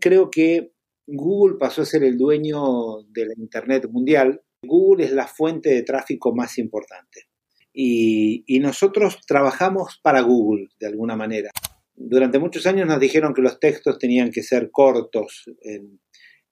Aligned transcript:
Creo 0.00 0.30
que 0.30 0.72
Google 1.06 1.56
pasó 1.58 1.82
a 1.82 1.86
ser 1.86 2.02
el 2.04 2.16
dueño 2.16 3.02
de 3.08 3.26
la 3.26 3.34
Internet 3.36 3.88
mundial. 3.90 4.40
Google 4.62 5.04
es 5.04 5.12
la 5.12 5.26
fuente 5.26 5.70
de 5.70 5.82
tráfico 5.82 6.34
más 6.34 6.58
importante. 6.58 7.28
Y, 7.72 8.44
nosotros 8.60 9.18
trabajamos 9.26 9.98
para 10.02 10.20
Google 10.20 10.68
de 10.78 10.86
alguna 10.86 11.16
manera. 11.16 11.50
Durante 11.94 12.38
muchos 12.38 12.66
años 12.66 12.86
nos 12.86 13.00
dijeron 13.00 13.34
que 13.34 13.42
los 13.42 13.58
textos 13.58 13.98
tenían 13.98 14.30
que 14.30 14.42
ser 14.42 14.70
cortos 14.70 15.44
en, 15.62 16.00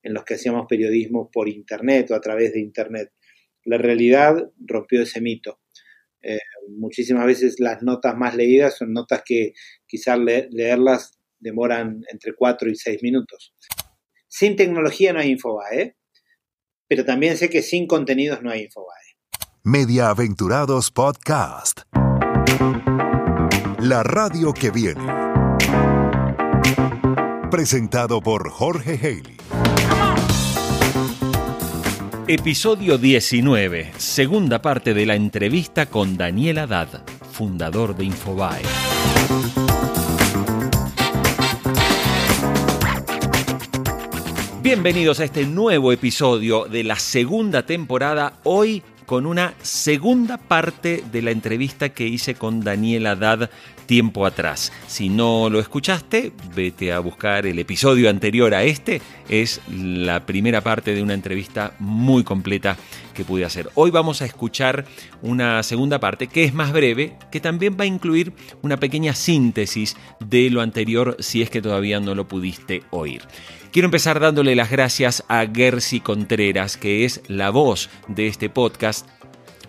los 0.03 0.25
que 0.25 0.35
hacíamos 0.35 0.67
periodismo 0.69 1.31
por 1.31 1.49
Internet 1.49 2.11
o 2.11 2.15
a 2.17 2.21
través 2.21 2.53
de 2.53 2.61
Internet. 2.61 3.13
La 3.65 3.79
realidad 3.79 4.51
rompió 4.59 5.03
ese 5.03 5.21
mito. 5.21 5.61
Eh, 6.23 6.39
muchísimas 6.77 7.27
veces 7.27 7.61
las 7.61 7.83
notas 7.83 8.17
más 8.17 8.35
leídas 8.35 8.77
son 8.77 8.93
notas 8.93 9.23
que 9.25 9.53
quizás 9.87 10.19
leerlas 10.19 11.22
demoran 11.43 12.03
entre 12.11 12.35
4 12.35 12.71
y 12.71 12.77
6 12.77 13.03
minutos. 13.03 13.55
Sin 14.29 14.57
tecnología 14.57 15.13
no 15.13 15.21
hay 15.21 15.33
Infobae, 15.33 15.83
¿eh? 15.83 15.97
pero 16.89 17.05
también 17.05 17.37
sé 17.37 17.51
que 17.51 17.63
sin 17.63 17.87
contenidos 17.87 18.43
no 18.43 18.51
hay 18.51 18.63
Infobae. 18.63 19.17
Media 19.65 20.09
Aventurados 20.09 20.91
Podcast. 20.91 21.83
La 23.81 24.03
radio 24.03 24.53
que 24.55 24.71
viene. 24.71 25.07
Presentado 27.51 28.21
por 28.21 28.49
Jorge 28.51 28.95
Haley. 28.95 29.37
Episodio 32.29 32.99
19, 32.99 33.93
segunda 33.99 34.63
parte 34.63 34.95
de 34.95 35.05
la 35.05 35.17
entrevista 35.17 35.87
con 35.87 36.17
Daniel 36.17 36.59
Haddad, 36.59 37.05
fundador 37.33 37.97
de 37.97 38.05
Infobae. 38.05 38.63
Bienvenidos 44.63 45.19
a 45.19 45.25
este 45.25 45.45
nuevo 45.45 45.91
episodio 45.91 46.67
de 46.67 46.85
la 46.85 46.95
segunda 46.95 47.67
temporada, 47.67 48.35
hoy 48.45 48.85
con 49.07 49.27
una 49.27 49.55
segunda 49.61 50.39
parte 50.39 51.03
de 51.11 51.21
la 51.21 51.33
entrevista 51.33 51.89
que 51.89 52.07
hice 52.07 52.37
con 52.37 52.61
Daniel 52.61 53.09
Haddad 53.09 53.51
tiempo 53.87 54.25
atrás. 54.25 54.73
Si 54.87 55.09
no 55.09 55.51
lo 55.51 55.59
escuchaste, 55.59 56.33
vete 56.55 56.93
a 56.93 57.01
buscar 57.01 57.45
el 57.45 57.59
episodio 57.59 58.09
anterior 58.09 58.55
a 58.55 58.63
este. 58.63 59.03
Es 59.29 59.61
la 59.69 60.25
primera 60.27 60.61
parte 60.61 60.95
de 60.95 61.03
una 61.03 61.15
entrevista 61.15 61.75
muy 61.81 62.23
completa 62.23 62.77
que 63.15 63.25
pude 63.25 63.45
hacer. 63.45 63.69
Hoy 63.75 63.91
vamos 63.91 64.23
a 64.23 64.27
escuchar 64.27 64.85
una 65.23 65.65
segunda 65.65 65.99
parte 65.99 66.29
que 66.29 66.45
es 66.45 66.55
más 66.55 66.73
breve, 66.73 67.17
que 67.33 67.41
también 67.41 67.77
va 67.79 67.83
a 67.83 67.89
incluir 67.89 68.33
una 68.63 68.77
pequeña 68.77 69.13
síntesis 69.17 69.97
de 70.21 70.51
lo 70.51 70.61
anterior 70.61 71.17
si 71.19 71.43
es 71.43 71.51
que 71.51 71.61
todavía 71.61 71.99
no 71.99 72.15
lo 72.15 72.29
pudiste 72.29 72.85
oír. 72.91 73.23
Quiero 73.73 73.87
empezar 73.87 74.21
dándole 74.21 74.55
las 74.55 74.71
gracias 74.71 75.25
a 75.29 75.47
Gersi 75.47 76.01
Contreras, 76.01 76.77
que 76.77 77.07
es 77.07 77.23
la 77.27 77.49
voz 77.49 77.89
de 78.07 78.27
este 78.27 78.51
podcast 78.51 79.09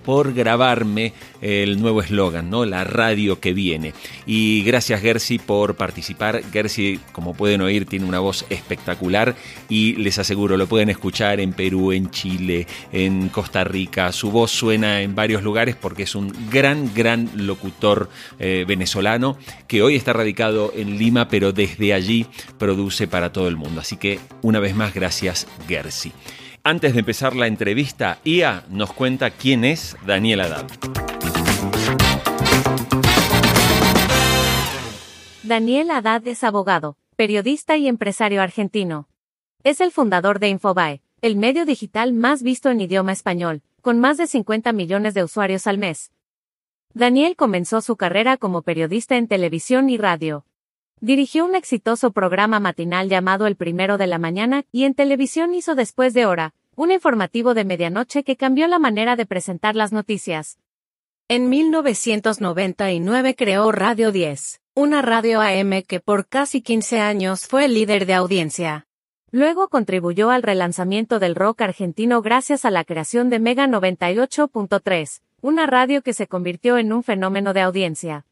por 0.03 0.33
grabarme 0.33 1.13
el 1.41 1.79
nuevo 1.81 2.01
eslogan, 2.01 2.49
¿no? 2.49 2.65
La 2.65 2.83
radio 2.83 3.39
que 3.39 3.53
viene. 3.53 3.93
Y 4.25 4.63
gracias 4.63 5.01
Gersi 5.01 5.39
por 5.39 5.75
participar. 5.75 6.41
Gersi, 6.51 6.99
como 7.11 7.33
pueden 7.33 7.61
oír, 7.61 7.85
tiene 7.85 8.05
una 8.05 8.19
voz 8.19 8.45
espectacular 8.49 9.35
y 9.69 9.93
les 9.95 10.19
aseguro, 10.19 10.57
lo 10.57 10.67
pueden 10.67 10.89
escuchar 10.89 11.39
en 11.39 11.53
Perú, 11.53 11.91
en 11.91 12.09
Chile, 12.11 12.67
en 12.91 13.29
Costa 13.29 13.63
Rica. 13.63 14.11
Su 14.11 14.31
voz 14.31 14.51
suena 14.51 15.01
en 15.01 15.15
varios 15.15 15.43
lugares 15.43 15.75
porque 15.75 16.03
es 16.03 16.15
un 16.15 16.33
gran, 16.49 16.93
gran 16.93 17.29
locutor 17.35 18.09
eh, 18.39 18.65
venezolano 18.67 19.37
que 19.67 19.81
hoy 19.81 19.95
está 19.95 20.13
radicado 20.13 20.73
en 20.75 20.97
Lima, 20.97 21.27
pero 21.27 21.51
desde 21.51 21.93
allí 21.93 22.25
produce 22.57 23.07
para 23.07 23.31
todo 23.31 23.47
el 23.47 23.57
mundo. 23.57 23.81
Así 23.81 23.97
que 23.97 24.19
una 24.41 24.59
vez 24.59 24.75
más, 24.75 24.93
gracias 24.93 25.47
Gersi. 25.67 26.11
Antes 26.65 26.93
de 26.93 26.99
empezar 26.99 27.35
la 27.35 27.47
entrevista, 27.47 28.19
IA 28.23 28.63
nos 28.69 28.93
cuenta 28.93 29.31
quién 29.31 29.65
es 29.65 29.97
Daniel 30.07 30.39
Haddad. 30.39 30.65
Daniel 35.43 35.91
Haddad 35.91 36.25
es 36.25 36.41
abogado, 36.45 36.95
periodista 37.17 37.75
y 37.75 37.89
empresario 37.89 38.41
argentino. 38.41 39.09
Es 39.65 39.81
el 39.81 39.91
fundador 39.91 40.39
de 40.39 40.47
Infobae, 40.47 41.01
el 41.21 41.35
medio 41.35 41.65
digital 41.65 42.13
más 42.13 42.41
visto 42.43 42.69
en 42.69 42.79
idioma 42.79 43.11
español, 43.11 43.61
con 43.81 43.99
más 43.99 44.15
de 44.15 44.25
50 44.25 44.71
millones 44.71 45.13
de 45.13 45.25
usuarios 45.25 45.67
al 45.67 45.77
mes. 45.77 46.13
Daniel 46.93 47.35
comenzó 47.35 47.81
su 47.81 47.97
carrera 47.97 48.37
como 48.37 48.61
periodista 48.61 49.17
en 49.17 49.27
televisión 49.27 49.89
y 49.89 49.97
radio. 49.97 50.45
Dirigió 51.03 51.43
un 51.43 51.53
exitoso 51.53 52.11
programa 52.11 52.61
matinal 52.61 53.09
llamado 53.09 53.45
El 53.45 53.57
Primero 53.57 53.97
de 53.97 54.07
la 54.07 54.19
Mañana 54.19 54.63
y 54.71 54.85
en 54.85 54.93
televisión 54.93 55.53
hizo 55.53 55.75
Después 55.75 56.13
de 56.13 56.25
Hora, 56.25 56.53
un 56.77 56.93
informativo 56.93 57.53
de 57.53 57.65
medianoche 57.65 58.23
que 58.23 58.37
cambió 58.37 58.69
la 58.69 58.79
manera 58.79 59.17
de 59.17 59.25
presentar 59.25 59.75
las 59.75 59.91
noticias. 59.91 60.59
En 61.27 61.49
1999 61.49 63.35
creó 63.35 63.73
Radio 63.73 64.13
10, 64.13 64.61
una 64.75 65.01
radio 65.01 65.41
AM 65.41 65.83
que 65.85 65.99
por 65.99 66.25
casi 66.25 66.61
15 66.61 67.01
años 67.01 67.47
fue 67.47 67.65
el 67.65 67.73
líder 67.73 68.05
de 68.05 68.13
audiencia. 68.13 68.87
Luego 69.29 69.67
contribuyó 69.67 70.29
al 70.29 70.41
relanzamiento 70.41 71.19
del 71.19 71.35
rock 71.35 71.63
argentino 71.63 72.21
gracias 72.21 72.63
a 72.63 72.71
la 72.71 72.85
creación 72.85 73.29
de 73.29 73.39
Mega 73.39 73.67
98.3, 73.67 75.19
una 75.41 75.65
radio 75.65 76.01
que 76.01 76.13
se 76.13 76.27
convirtió 76.27 76.77
en 76.77 76.93
un 76.93 77.03
fenómeno 77.03 77.51
de 77.51 77.59
audiencia. 77.59 78.25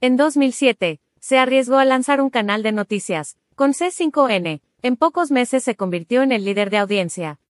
En 0.00 0.16
2007, 0.16 1.00
se 1.20 1.38
arriesgó 1.38 1.78
a 1.78 1.84
lanzar 1.84 2.20
un 2.20 2.30
canal 2.30 2.62
de 2.62 2.72
noticias, 2.72 3.36
con 3.54 3.72
C5N, 3.72 4.60
en 4.82 4.96
pocos 4.96 5.30
meses 5.30 5.64
se 5.64 5.74
convirtió 5.74 6.22
en 6.22 6.32
el 6.32 6.44
líder 6.44 6.70
de 6.70 6.78
audiencia. 6.78 7.40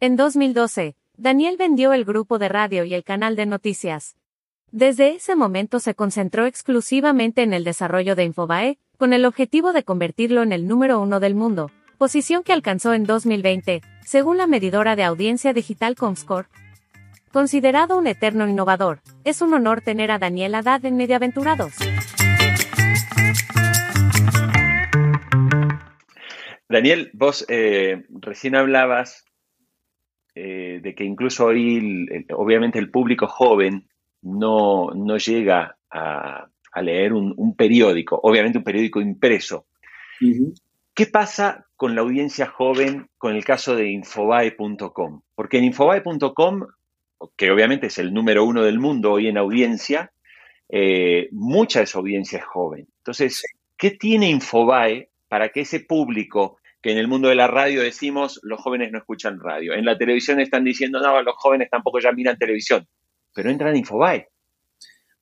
En 0.00 0.16
2012, 0.16 0.96
Daniel 1.16 1.56
vendió 1.56 1.92
el 1.92 2.04
grupo 2.04 2.38
de 2.38 2.48
radio 2.48 2.84
y 2.84 2.94
el 2.94 3.04
canal 3.04 3.36
de 3.36 3.46
noticias. 3.46 4.16
Desde 4.70 5.14
ese 5.14 5.34
momento 5.34 5.80
se 5.80 5.94
concentró 5.94 6.46
exclusivamente 6.46 7.42
en 7.42 7.52
el 7.52 7.64
desarrollo 7.64 8.14
de 8.14 8.24
Infobae, 8.24 8.78
con 8.98 9.12
el 9.12 9.24
objetivo 9.24 9.72
de 9.72 9.82
convertirlo 9.82 10.42
en 10.42 10.52
el 10.52 10.66
número 10.66 11.00
uno 11.00 11.20
del 11.20 11.34
mundo, 11.34 11.70
posición 11.98 12.42
que 12.42 12.52
alcanzó 12.52 12.94
en 12.94 13.04
2020, 13.04 13.82
según 14.04 14.36
la 14.36 14.46
medidora 14.46 14.94
de 14.94 15.04
audiencia 15.04 15.52
digital 15.52 15.96
Comscore. 15.96 16.48
Considerado 17.32 17.96
un 17.96 18.06
eterno 18.06 18.48
innovador, 18.48 19.00
es 19.24 19.42
un 19.42 19.54
honor 19.54 19.82
tener 19.82 20.10
a 20.10 20.18
Daniel 20.18 20.54
Haddad 20.54 20.84
en 20.84 20.96
Mediaventurados. 20.96 21.74
Daniel, 26.68 27.10
vos 27.14 27.46
eh, 27.48 28.04
recién 28.20 28.54
hablabas 28.54 29.24
eh, 30.34 30.80
de 30.82 30.94
que 30.94 31.04
incluso 31.04 31.46
hoy, 31.46 32.06
obviamente, 32.30 32.78
el 32.78 32.90
público 32.90 33.26
joven 33.26 33.88
no, 34.22 34.90
no 34.94 35.16
llega 35.16 35.76
a, 35.90 36.48
leer 36.80 37.12
un, 37.12 37.56
periódico, 37.56 38.20
obviamente 38.22 38.58
un 38.58 38.64
periódico 38.64 39.00
impreso. 39.00 39.66
¿Qué 40.94 41.06
pasa 41.06 41.66
con 41.74 41.94
la 41.96 42.02
audiencia 42.02 42.46
joven 42.46 43.08
con 43.18 43.34
el 43.34 43.44
caso 43.44 43.74
de 43.74 43.90
Infobae.com? 43.90 45.22
Porque 45.34 45.58
en 45.58 45.64
Infobae.com, 45.64 46.66
que 47.36 47.50
obviamente 47.50 47.88
es 47.88 47.98
el 47.98 48.14
número 48.14 48.44
uno 48.44 48.62
del 48.62 48.78
mundo 48.78 49.12
hoy 49.12 49.26
en 49.26 49.38
audiencia, 49.38 50.12
eh, 50.68 51.28
mucha 51.32 51.80
de 51.80 51.84
esa 51.84 51.98
audiencia 51.98 52.38
es 52.38 52.44
joven. 52.44 52.88
Entonces, 52.98 53.42
¿qué 53.76 53.92
tiene 53.92 54.30
Infobae 54.30 55.10
para 55.28 55.50
que 55.50 55.60
ese 55.60 55.80
público 55.80 56.58
que 56.80 56.92
en 56.92 56.98
el 56.98 57.08
mundo 57.08 57.28
de 57.28 57.34
la 57.34 57.48
radio 57.48 57.82
decimos 57.82 58.38
los 58.42 58.60
jóvenes 58.60 58.92
no 58.92 58.98
escuchan 58.98 59.40
radio, 59.40 59.74
en 59.74 59.84
la 59.84 59.98
televisión 59.98 60.40
están 60.40 60.64
diciendo 60.64 61.00
no, 61.00 61.20
los 61.22 61.34
jóvenes 61.36 61.68
tampoco 61.70 61.98
ya 61.98 62.12
miran 62.12 62.38
televisión, 62.38 62.86
pero 63.34 63.50
entran 63.50 63.70
en 63.70 63.78
Infobae. 63.78 64.28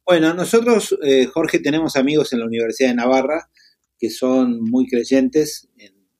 Bueno, 0.05 0.35
nosotros, 0.35 0.97
eh, 1.03 1.27
Jorge, 1.27 1.59
tenemos 1.59 1.97
amigos 1.97 2.33
en 2.33 2.41
la 2.41 2.47
Universidad 2.47 2.91
de 2.91 2.97
Navarra 2.97 3.49
que 3.99 4.11
son 4.11 4.61
muy 4.63 4.87
creyentes 4.87 5.69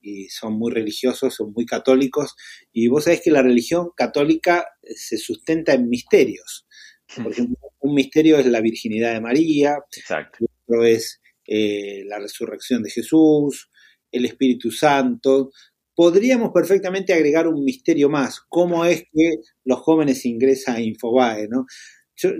y 0.01 0.29
son 0.29 0.55
muy 0.59 0.73
religiosos, 0.73 1.35
son 1.35 1.53
muy 1.53 1.67
católicos, 1.67 2.37
y 2.73 2.89
vos 2.89 3.05
sabés 3.05 3.21
que 3.23 3.31
la 3.31 3.43
religión 3.43 3.91
católica 3.97 4.67
se 4.83 5.19
sustenta 5.19 5.73
en 5.75 5.89
misterios. 5.89 6.66
Por 7.15 7.33
ejemplo, 7.33 7.57
un 7.81 7.95
misterio 7.95 8.39
es 8.39 8.47
la 8.47 8.61
virginidad 8.61 9.15
de 9.15 9.21
María, 9.21 9.79
Exacto. 9.97 10.45
otro 10.67 10.85
es 10.85 11.21
eh, 11.47 12.03
la 12.07 12.19
resurrección 12.19 12.83
de 12.83 12.91
Jesús, 12.91 13.71
el 14.11 14.25
Espíritu 14.25 14.71
Santo. 14.71 15.51
Podríamos 15.95 16.51
perfectamente 16.53 17.15
agregar 17.15 17.47
un 17.47 17.65
misterio 17.65 18.09
más, 18.11 18.41
cómo 18.49 18.85
es 18.85 19.05
que 19.13 19.37
los 19.65 19.81
jóvenes 19.81 20.27
ingresan 20.27 20.77
a 20.77 20.81
Infobae, 20.81 21.49
¿no? 21.49 21.67
Yo, 22.17 22.33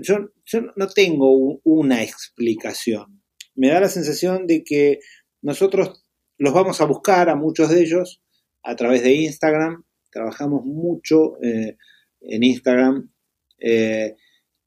no 0.75 0.87
tengo 0.87 1.59
una 1.63 2.03
explicación. 2.03 3.21
Me 3.55 3.69
da 3.69 3.79
la 3.79 3.89
sensación 3.89 4.47
de 4.47 4.63
que 4.63 4.99
nosotros 5.41 6.03
los 6.37 6.53
vamos 6.53 6.81
a 6.81 6.85
buscar 6.85 7.29
a 7.29 7.35
muchos 7.35 7.69
de 7.69 7.81
ellos 7.81 8.21
a 8.63 8.75
través 8.75 9.03
de 9.03 9.13
Instagram. 9.13 9.83
Trabajamos 10.11 10.65
mucho 10.65 11.41
eh, 11.43 11.77
en 12.21 12.43
Instagram. 12.43 13.11
Eh, 13.59 14.15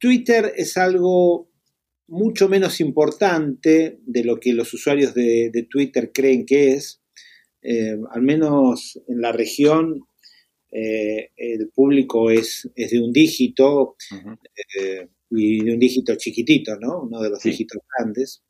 Twitter 0.00 0.52
es 0.56 0.76
algo 0.76 1.48
mucho 2.08 2.48
menos 2.48 2.80
importante 2.80 4.00
de 4.04 4.24
lo 4.24 4.40
que 4.40 4.52
los 4.54 4.72
usuarios 4.74 5.14
de, 5.14 5.66
Twitter 5.70 6.10
creen 6.12 6.44
que 6.46 6.72
es. 6.72 7.00
eh, 7.62 7.96
al 8.10 8.22
menos 8.22 8.98
en 9.06 9.20
la 9.20 9.32
región, 9.32 10.00
eh, 10.72 11.30
el 11.36 11.68
público 11.68 12.30
es, 12.30 12.70
es, 12.74 12.90
de 12.92 13.00
un 13.00 13.12
dígito 13.12 13.96
eh, 14.80 15.08
y 15.30 15.62
de 15.64 15.74
un 15.74 15.78
dígito 15.78 16.14
chiquitito, 16.16 16.76
¿no? 16.80 17.02
Uno 17.02 17.20
de 17.20 17.30
los 17.30 17.40
Sí. 17.40 17.50
dígitos 17.50 17.80
grandes. 17.98 18.42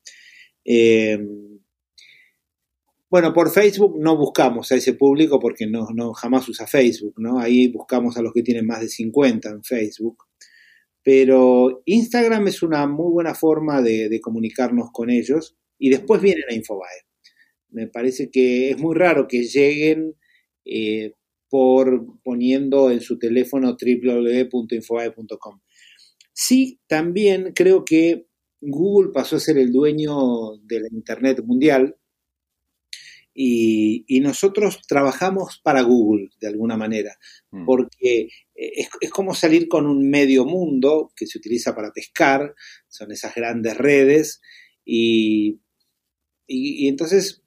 Bueno, 3.11 3.33
por 3.35 3.51
Facebook 3.51 3.97
no 4.01 4.17
buscamos 4.17 4.71
a 4.71 4.77
ese 4.77 4.95
público 4.95 5.41
porque 5.41 5.67
no, 5.67 5.89
no 5.93 6.13
jamás 6.13 6.49
usa 6.49 6.67
Facebook, 6.69 7.15
¿no? 7.19 7.41
Ahí 7.41 7.67
buscamos 7.69 8.17
a 8.17 8.23
los 8.23 8.33
que 8.33 8.43
tienen 8.45 8.67
más 8.67 8.81
de 8.81 8.89
50 8.89 9.49
en 9.51 9.65
Facebook. 9.65 10.25
Pero 11.03 11.83
Instagram 11.87 12.49
es 12.49 12.63
una 12.63 12.87
muy 12.87 13.11
buena 13.13 13.35
forma 13.35 13.81
de, 13.81 14.21
comunicarnos 14.21 14.91
con 14.93 15.11
ellos 15.11 15.57
y 15.79 15.91
después 15.91 16.21
vienen 16.21 16.45
a 16.51 16.55
Infobae. 16.55 17.07
Me 17.71 17.87
parece 17.87 18.31
que 18.31 18.71
es 18.71 18.79
muy 18.79 18.95
raro 18.95 19.27
que 19.29 19.45
lleguen 19.45 20.17
eh, 20.65 21.15
por 21.49 22.07
poniendo 22.23 22.91
en 22.91 23.01
su 23.01 23.19
teléfono 23.19 23.77
www.infobae.com. 23.81 25.61
Sí, 26.33 26.81
también 26.87 27.53
creo 27.55 27.85
que 27.85 28.27
Google 28.61 29.13
pasó 29.13 29.37
a 29.37 29.41
ser 29.41 29.59
el 29.59 29.73
dueño 29.73 30.57
de 30.63 30.81
la 30.81 30.89
Internet 30.93 31.43
mundial 31.45 31.97
y, 33.43 34.05
y 34.07 34.21
nosotros 34.21 34.83
trabajamos 34.87 35.63
para 35.65 35.81
Google 35.81 36.29
de 36.43 36.49
alguna 36.49 36.77
manera, 36.77 37.17
Mm. 37.51 37.65
porque 37.65 38.29
es, 38.55 38.91
es 39.01 39.11
como 39.11 39.35
salir 39.35 39.67
con 39.67 39.87
un 39.87 40.11
medio 40.11 40.45
mundo 40.45 41.11
que 41.17 41.27
se 41.27 41.39
utiliza 41.39 41.75
para 41.75 41.91
pescar, 41.91 42.55
son 42.89 43.11
esas 43.13 43.35
grandes 43.35 43.79
redes 43.79 44.43
y, 44.85 45.63
y, 46.47 46.85
y 46.85 46.89
entonces 46.89 47.43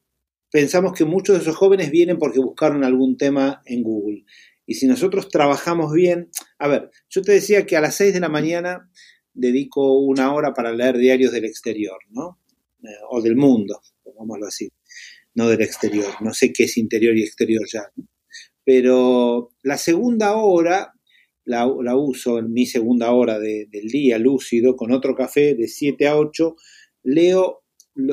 pensamos 0.51 0.93
que 0.93 1.05
muchos 1.05 1.35
de 1.35 1.43
esos 1.43 1.55
jóvenes 1.55 1.91
vienen 1.91 2.17
porque 2.17 2.39
buscaron 2.39 2.83
algún 2.83 3.15
tema 3.15 3.61
en 3.65 3.83
Google. 3.83 4.25
Y 4.65 4.73
si 4.73 4.87
nosotros 4.87 5.29
trabajamos 5.29 5.93
bien, 5.93 6.31
a 6.57 6.67
ver, 6.67 6.89
yo 7.09 7.21
te 7.21 7.33
decía 7.33 7.67
que 7.67 7.77
a 7.77 7.81
las 7.81 7.95
6 7.95 8.15
de 8.15 8.19
la 8.19 8.29
mañana 8.29 8.89
dedico 9.31 9.99
una 9.99 10.33
hora 10.33 10.53
para 10.53 10.73
leer 10.73 10.97
diarios 10.97 11.31
del 11.31 11.45
exterior, 11.45 11.99
¿no? 12.09 12.39
Eh, 12.83 12.87
o 13.09 13.21
del 13.21 13.35
mundo, 13.35 13.79
pongámoslo 14.03 14.47
así, 14.47 14.69
no 15.35 15.47
del 15.47 15.61
exterior. 15.61 16.13
No 16.21 16.33
sé 16.33 16.53
qué 16.53 16.63
es 16.63 16.77
interior 16.77 17.17
y 17.17 17.23
exterior 17.23 17.63
ya. 17.71 17.91
Pero 18.63 19.49
la 19.61 19.77
segunda 19.77 20.35
hora 20.35 20.93
la, 21.45 21.69
la, 21.81 21.97
uso 21.97 22.39
en 22.39 22.53
mi 22.53 22.65
segunda 22.65 23.11
hora 23.11 23.37
de, 23.39 23.67
del 23.69 23.87
día 23.87 24.17
lúcido 24.17 24.75
con 24.75 24.93
otro 24.93 25.15
café 25.15 25.55
de 25.55 25.67
7 25.67 26.07
a 26.07 26.17
8. 26.17 26.55
Leo 27.03 27.63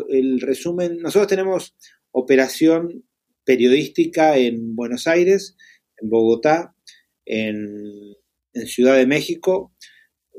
el 0.08 0.40
resumen. 0.40 0.98
Nosotros 0.98 1.28
tenemos 1.28 1.76
operación 2.10 3.04
periodística 3.44 4.36
en 4.36 4.74
Buenos 4.74 5.06
Aires, 5.06 5.56
en 5.98 6.10
Bogotá, 6.10 6.74
en, 7.24 8.16
en, 8.52 8.66
Ciudad 8.66 8.96
de 8.96 9.06
México, 9.06 9.72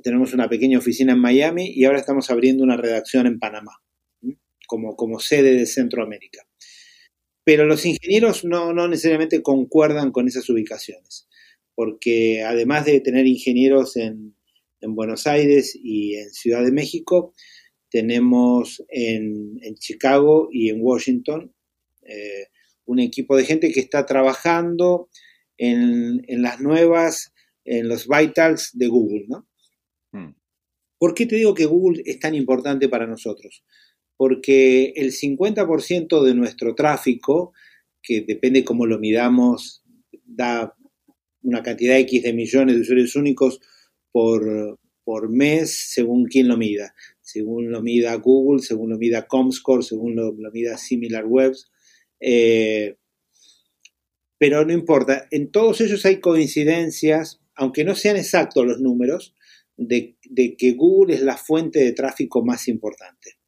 tenemos 0.01 0.33
una 0.33 0.49
pequeña 0.49 0.79
oficina 0.79 1.13
en 1.13 1.19
Miami 1.19 1.71
y 1.73 1.85
ahora 1.85 1.99
estamos 1.99 2.29
abriendo 2.29 2.63
una 2.63 2.77
redacción 2.77 3.27
en 3.27 3.39
Panamá, 3.39 3.71
como, 4.67 4.95
como 4.95 5.19
sede 5.19 5.55
de 5.55 5.65
Centroamérica. 5.65 6.47
Pero 7.51 7.65
los 7.65 7.85
ingenieros 7.85 8.45
no, 8.45 8.71
no 8.71 8.87
necesariamente 8.87 9.41
concuerdan 9.41 10.13
con 10.13 10.25
esas 10.25 10.49
ubicaciones, 10.49 11.27
porque 11.75 12.43
además 12.43 12.85
de 12.85 13.01
tener 13.01 13.27
ingenieros 13.27 13.97
en, 13.97 14.37
en 14.79 14.95
Buenos 14.95 15.27
Aires 15.27 15.77
y 15.77 16.15
en 16.15 16.29
Ciudad 16.29 16.63
de 16.63 16.71
México, 16.71 17.33
tenemos 17.89 18.81
en, 18.87 19.59
en 19.63 19.75
Chicago 19.75 20.47
y 20.49 20.69
en 20.69 20.77
Washington 20.79 21.53
eh, 22.03 22.47
un 22.85 22.99
equipo 22.99 23.35
de 23.35 23.43
gente 23.43 23.73
que 23.73 23.81
está 23.81 24.05
trabajando 24.05 25.09
en, 25.57 26.23
en, 26.29 26.41
las 26.43 26.61
nuevas, 26.61 27.33
en 27.65 27.89
los 27.89 28.07
vitals 28.07 28.69
de 28.71 28.87
Google, 28.87 29.25
¿no? 29.27 29.45
Hmm. 30.13 30.35
¿Por 30.97 31.13
qué 31.13 31.25
te 31.25 31.35
digo 31.35 31.53
que 31.53 31.65
Google 31.65 32.01
es 32.05 32.17
tan 32.17 32.33
importante 32.33 32.87
para 32.87 33.07
nosotros? 33.07 33.65
Porque 34.21 34.93
el 34.97 35.13
50% 35.13 36.21
de 36.21 36.35
nuestro 36.35 36.75
tráfico, 36.75 37.53
que 38.03 38.21
depende 38.21 38.63
cómo 38.63 38.85
lo 38.85 38.99
midamos, 38.99 39.83
da 40.23 40.77
una 41.41 41.63
cantidad 41.63 41.97
X 41.97 42.21
de 42.21 42.31
millones 42.31 42.75
de 42.75 42.81
usuarios 42.81 43.15
únicos 43.15 43.59
por, 44.11 44.77
por 45.03 45.27
mes, 45.31 45.89
según 45.89 46.25
quién 46.25 46.49
lo 46.49 46.55
mida. 46.55 46.93
Según 47.19 47.71
lo 47.71 47.81
mida 47.81 48.13
Google, 48.13 48.61
según 48.61 48.91
lo 48.91 48.99
mida 48.99 49.25
Comscore, 49.25 49.81
según 49.81 50.15
lo, 50.15 50.33
mida 50.53 50.77
SimilarWebs. 50.77 51.71
Eh, 52.19 52.97
pero 54.37 54.63
no 54.63 54.71
importa, 54.71 55.29
en 55.31 55.49
todos 55.49 55.81
ellos 55.81 56.05
hay 56.05 56.19
coincidencias, 56.19 57.41
aunque 57.55 57.83
no 57.83 57.95
sean 57.95 58.17
exactos 58.17 58.67
los 58.67 58.79
números, 58.79 59.33
de 59.77 60.15
que 60.59 60.73
Google 60.73 61.15
es 61.15 61.21
la 61.23 61.37
fuente 61.37 61.79
de 61.79 61.93
tráfico 61.93 62.45
más 62.45 62.67
importante. 62.67 63.40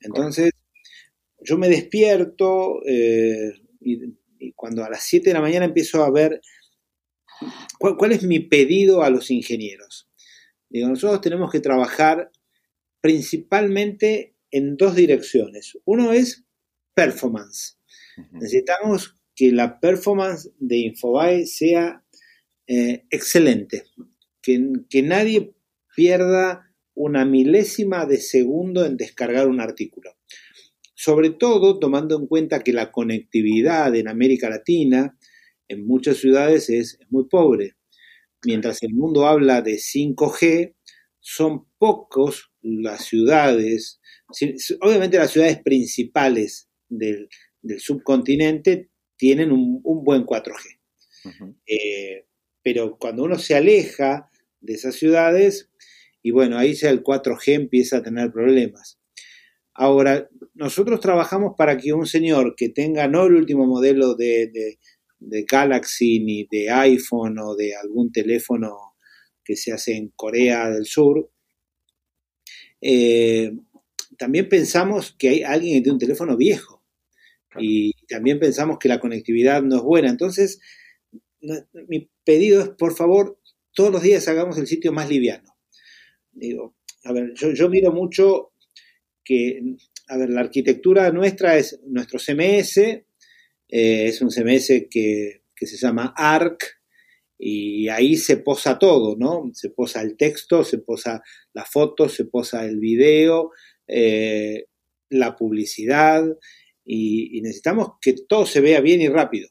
Entonces, 0.00 0.52
yo 1.40 1.58
me 1.58 1.68
despierto 1.68 2.80
eh, 2.86 3.52
y, 3.80 4.14
y, 4.38 4.52
cuando 4.52 4.84
a 4.84 4.90
las 4.90 5.02
7 5.04 5.30
de 5.30 5.34
la 5.34 5.40
mañana 5.40 5.66
empiezo 5.66 6.04
a 6.04 6.10
ver 6.10 6.40
cuál, 7.78 7.96
cuál 7.96 8.12
es 8.12 8.22
mi 8.22 8.40
pedido 8.40 9.02
a 9.02 9.10
los 9.10 9.30
ingenieros. 9.30 10.08
Digo, 10.68 10.88
nosotros 10.88 11.20
tenemos 11.20 11.50
que 11.50 11.60
trabajar 11.60 12.30
principalmente 13.00 14.34
en 14.50 14.76
dos 14.76 14.94
direcciones. 14.94 15.78
Uno 15.84 16.12
es 16.12 16.44
performance. 16.94 17.78
Necesitamos 18.32 19.14
que 19.34 19.52
la 19.52 19.78
performance 19.78 20.50
de 20.58 20.78
Infobae 20.78 21.46
sea 21.46 22.04
eh, 22.66 23.04
excelente, 23.10 23.84
que, 24.42 24.72
que, 24.90 25.02
nadie 25.02 25.54
pierda 25.94 26.67
una 26.98 27.24
milésima 27.24 28.06
de 28.06 28.18
segundo 28.18 28.84
en 28.84 28.96
descargar 28.96 29.46
un 29.46 29.60
artículo. 29.60 30.16
Sobre 30.94 31.30
todo 31.30 31.78
tomando 31.78 32.18
en 32.18 32.26
cuenta 32.26 32.64
que 32.64 32.72
la 32.72 32.90
conectividad 32.90 33.94
en 33.94 34.08
América 34.08 34.50
Latina 34.50 35.16
en 35.68 35.86
muchas 35.86 36.16
ciudades 36.16 36.68
es, 36.70 36.98
muy 37.08 37.28
pobre. 37.28 37.76
Mientras 38.44 38.82
el 38.82 38.94
mundo 38.94 39.26
habla 39.26 39.62
de 39.62 39.74
5G, 39.74 40.74
son 41.20 41.66
pocos 41.78 42.50
las 42.62 43.04
ciudades, 43.04 44.00
obviamente 44.80 45.18
las 45.18 45.30
ciudades 45.30 45.60
principales 45.62 46.68
del, 46.88 47.28
del 47.62 47.78
subcontinente 47.80 48.90
tienen 49.16 49.52
un, 49.52 49.80
un 49.84 50.04
buen 50.04 50.24
4G. 50.24 50.80
Uh 51.24 51.28
-huh. 51.28 51.54
eh, 51.66 52.26
pero 52.62 52.98
cuando 52.98 53.22
uno 53.24 53.38
se 53.38 53.54
aleja 53.54 54.30
de 54.60 54.74
esas 54.74 54.96
ciudades, 54.96 55.70
y 56.22 56.30
bueno, 56.30 56.58
ahí 56.58 56.74
ya 56.74 56.90
el 56.90 57.02
4G 57.02 57.54
empieza 57.54 57.98
a 57.98 58.02
tener 58.02 58.32
problemas. 58.32 58.98
Ahora, 59.74 60.28
nosotros 60.54 61.00
trabajamos 61.00 61.54
para 61.56 61.76
que 61.76 61.92
un 61.92 62.06
señor 62.06 62.54
que 62.56 62.68
tenga 62.68 63.06
no 63.06 63.26
el 63.26 63.34
último 63.34 63.66
modelo 63.66 64.14
de, 64.14 64.48
de, 64.52 64.78
de 65.20 65.44
Galaxy 65.48 66.20
ni 66.20 66.48
de 66.50 66.70
iPhone 66.70 67.38
o 67.38 67.54
de 67.54 67.76
algún 67.76 68.10
teléfono 68.10 68.76
que 69.44 69.56
se 69.56 69.72
hace 69.72 69.96
en 69.96 70.12
Corea 70.16 70.68
del 70.70 70.84
Sur, 70.84 71.30
eh, 72.80 73.52
también 74.16 74.48
pensamos 74.48 75.14
que 75.18 75.28
hay 75.28 75.42
alguien 75.42 75.76
que 75.76 75.82
tiene 75.82 75.94
un 75.94 75.98
teléfono 76.00 76.36
viejo 76.36 76.82
y 77.58 77.92
también 78.06 78.38
pensamos 78.38 78.78
que 78.78 78.88
la 78.88 79.00
conectividad 79.00 79.62
no 79.62 79.76
es 79.76 79.82
buena. 79.82 80.10
Entonces, 80.10 80.60
mi 81.88 82.10
pedido 82.24 82.62
es, 82.62 82.68
por 82.70 82.94
favor, 82.94 83.38
todos 83.72 83.92
los 83.92 84.02
días 84.02 84.26
hagamos 84.28 84.58
el 84.58 84.66
sitio 84.66 84.92
más 84.92 85.08
liviano. 85.08 85.57
Digo, 86.38 86.76
a 87.04 87.12
ver, 87.12 87.32
yo, 87.34 87.52
yo 87.52 87.68
miro 87.68 87.92
mucho 87.92 88.52
que, 89.24 89.60
a 90.08 90.16
ver, 90.16 90.30
la 90.30 90.40
arquitectura 90.40 91.10
nuestra 91.10 91.56
es 91.56 91.80
nuestro 91.86 92.18
CMS, 92.18 92.78
eh, 92.78 93.04
es 93.68 94.22
un 94.22 94.30
CMS 94.30 94.86
que, 94.90 95.42
que 95.54 95.66
se 95.66 95.76
llama 95.76 96.14
ARC, 96.16 96.78
y 97.38 97.88
ahí 97.88 98.16
se 98.16 98.38
posa 98.38 98.78
todo, 98.78 99.16
¿no? 99.16 99.50
Se 99.52 99.70
posa 99.70 100.02
el 100.02 100.16
texto, 100.16 100.64
se 100.64 100.78
posa 100.78 101.22
la 101.52 101.64
foto, 101.64 102.08
se 102.08 102.24
posa 102.24 102.64
el 102.64 102.80
video, 102.80 103.52
eh, 103.86 104.66
la 105.10 105.36
publicidad, 105.36 106.24
y, 106.84 107.38
y, 107.38 107.42
necesitamos 107.42 107.92
que 108.00 108.14
todo 108.26 108.44
se 108.46 108.60
vea 108.60 108.80
bien 108.80 109.02
y 109.02 109.08
rápido. 109.08 109.48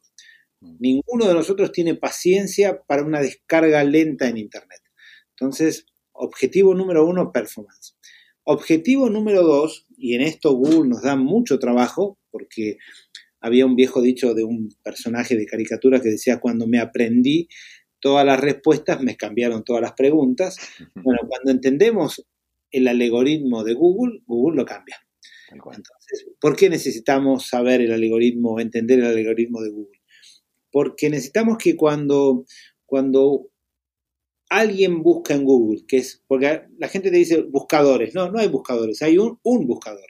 Ninguno 0.80 1.28
de 1.28 1.36
nosotros 1.36 1.72
tiene 1.72 1.96
paciencia 1.96 2.82
para 2.82 3.04
una 3.04 3.22
descarga 3.22 3.84
lenta 3.84 4.28
en 4.28 4.38
Internet. 4.38 4.82
Entonces, 5.30 5.86
objetivo 6.18 6.74
número 6.74 7.06
uno, 7.06 7.32
performance. 7.32 7.96
Objetivo 8.44 9.10
número 9.10 9.44
dos, 9.44 9.86
y 9.98 10.16
en 10.16 10.22
esto 10.22 10.54
Google 10.54 10.90
nos 10.90 11.02
da 11.02 11.16
mucho 11.16 11.60
trabajo, 11.60 12.18
porque 12.32 12.78
había 13.40 13.66
un 13.66 13.76
viejo 13.76 14.02
dicho 14.02 14.34
de 14.34 14.44
un 14.44 14.70
personaje 14.84 15.36
de 15.36 15.46
caricatura 15.46 16.02
que 16.02 16.10
decía, 16.10 16.40
cuando 16.40 16.68
me 16.68 16.80
aprendí 16.80 17.48
todas 18.00 18.26
las 18.26 18.40
respuestas, 18.40 19.02
me 19.02 19.18
cambiaron 19.18 19.64
todas 19.64 19.82
las 19.82 19.94
preguntas. 19.94 20.58
Bueno, 20.96 21.22
cuando 21.28 21.52
entendemos 21.52 22.26
el 22.72 22.88
algoritmo 22.88 23.64
de 23.64 23.74
Google, 23.74 24.22
Google 24.26 24.58
lo 24.58 24.66
cambia. 24.66 24.98
Entonces, 25.50 26.28
¿por 26.42 26.56
qué 26.56 26.70
necesitamos 26.70 27.48
saber 27.48 27.82
el 27.82 27.94
algoritmo, 27.94 28.60
entender 28.60 29.00
el 29.00 29.06
algoritmo 29.06 29.62
de 29.62 29.70
Google? 29.70 30.02
Porque 30.72 31.10
necesitamos 31.10 31.58
que 31.58 31.76
cuando, 31.76 32.46
cuando 32.86 33.50
alguien 34.50 35.04
busca 35.04 35.34
en 35.34 35.44
Google, 35.44 35.84
que 35.88 35.98
es, 35.98 36.24
porque 36.28 36.64
la 36.78 36.88
gente 36.88 37.12
te 37.12 37.18
dice 37.18 37.42
buscadores, 37.42 38.14
no, 38.16 38.32
no 38.32 38.40
hay 38.40 38.48
buscadores, 38.48 39.02
hay 39.02 39.18
un, 39.18 39.40
un 39.44 39.68
buscador. 39.68 40.10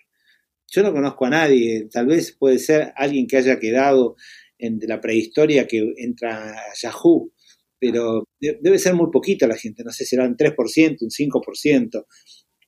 Yo 0.69 0.83
no 0.83 0.91
conozco 0.91 1.25
a 1.25 1.29
nadie, 1.29 1.87
tal 1.91 2.07
vez 2.07 2.35
puede 2.37 2.59
ser 2.59 2.93
alguien 2.95 3.25
que 3.25 3.37
haya 3.37 3.59
quedado 3.59 4.15
en 4.57 4.79
la 4.87 4.99
prehistoria 4.99 5.67
que 5.67 5.93
entra 5.97 6.51
a 6.51 6.73
Yahoo, 6.81 7.31
pero 7.79 8.27
debe 8.39 8.79
ser 8.79 8.93
muy 8.95 9.09
poquita 9.11 9.47
la 9.47 9.55
gente, 9.55 9.83
no 9.83 9.91
sé, 9.91 10.05
será 10.05 10.25
un 10.25 10.35
3%, 10.35 10.97
un 11.01 11.09
5%, 11.09 12.05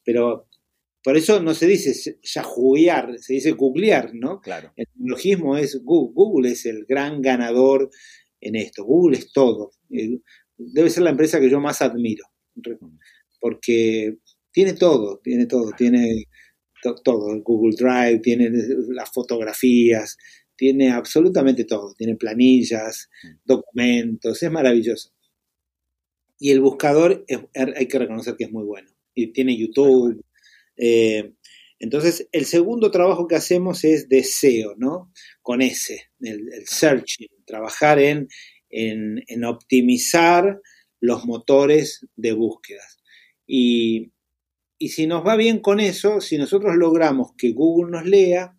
pero 0.06 0.48
por 1.04 1.18
eso 1.18 1.42
no 1.42 1.54
se 1.54 1.68
dice 1.68 2.20
yahooear, 2.22 3.18
se 3.20 3.34
dice 3.34 3.52
googlear, 3.52 4.12
¿no? 4.14 4.42
Claro. 4.42 4.74
El 4.76 4.86
tecnologismo 4.88 5.58
es 5.58 5.82
Google, 5.84 6.14
Google 6.14 6.52
es 6.52 6.66
el 6.66 6.86
gran 6.86 7.22
ganador 7.22 7.90
en 8.42 8.56
esto, 8.56 8.84
Google 8.84 9.18
es 9.18 9.32
todo. 9.32 9.72
Debe 10.60 10.90
ser 10.90 11.04
la 11.04 11.12
empresa 11.12 11.40
que 11.40 11.50
yo 11.50 11.60
más 11.60 11.82
admiro, 11.82 12.26
porque 13.40 14.18
tiene 14.52 14.74
todo, 14.74 15.20
tiene 15.24 15.46
todo, 15.46 15.72
tiene 15.72 16.26
todo, 17.04 17.42
Google 17.42 17.76
Drive, 17.78 18.20
tiene 18.20 18.50
las 18.90 19.10
fotografías, 19.12 20.18
tiene 20.56 20.92
absolutamente 20.92 21.64
todo, 21.64 21.94
tiene 21.98 22.18
planillas, 22.18 23.10
documentos, 23.46 24.44
es 24.44 24.52
maravilloso. 24.52 25.12
Y 26.38 26.52
el 26.52 26.62
buscador 26.62 27.26
hay 27.56 27.88
que 27.88 28.00
reconocer 28.00 28.36
que 28.38 28.46
es 28.46 28.52
muy 28.52 28.64
bueno. 28.64 28.90
Y 29.14 29.32
tiene 29.34 29.58
YouTube. 29.58 30.22
Eh, 30.78 31.34
entonces, 31.80 32.28
el 32.34 32.46
segundo 32.46 32.92
trabajo 32.92 33.28
que 33.28 33.36
hacemos 33.36 33.86
es 33.86 34.10
de 34.10 34.24
SEO, 34.24 34.76
¿no? 34.78 35.12
Con 35.42 35.62
S, 35.62 36.12
el, 36.22 36.50
searching, 36.66 37.30
trabajar 37.46 38.00
en, 38.70 39.44
optimizar 39.44 40.62
los 41.00 41.26
motores 41.26 42.06
de 42.16 42.34
búsquedas. 42.34 43.00
Y, 43.48 44.12
y 44.78 44.90
si 44.90 45.08
nos 45.08 45.26
va 45.26 45.36
bien 45.36 45.60
con 45.60 45.80
eso, 45.80 46.22
si 46.22 46.38
nosotros 46.38 46.76
logramos 46.76 47.32
que 47.38 47.52
Google 47.52 47.92
nos 47.92 48.06
lea, 48.06 48.56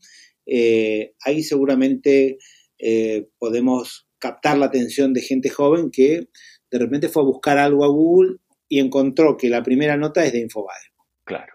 eh, 0.46 1.14
ahí 1.24 1.42
seguramente 1.42 2.38
eh, 2.78 3.28
podemos 3.38 4.08
captar 4.18 4.58
la 4.58 4.66
atención 4.66 5.12
de 5.12 5.22
gente 5.22 5.50
joven 5.50 5.90
que 5.90 6.28
de 6.70 6.78
repente 6.78 7.08
fue 7.08 7.22
a 7.22 7.26
buscar 7.26 7.58
algo 7.58 7.84
a 7.84 7.88
Google 7.88 8.36
y 8.68 8.78
encontró 8.78 9.36
que 9.36 9.48
la 9.48 9.62
primera 9.62 9.96
nota 9.96 10.24
es 10.24 10.32
de 10.32 10.40
Infobae. 10.40 10.76
Claro. 11.24 11.54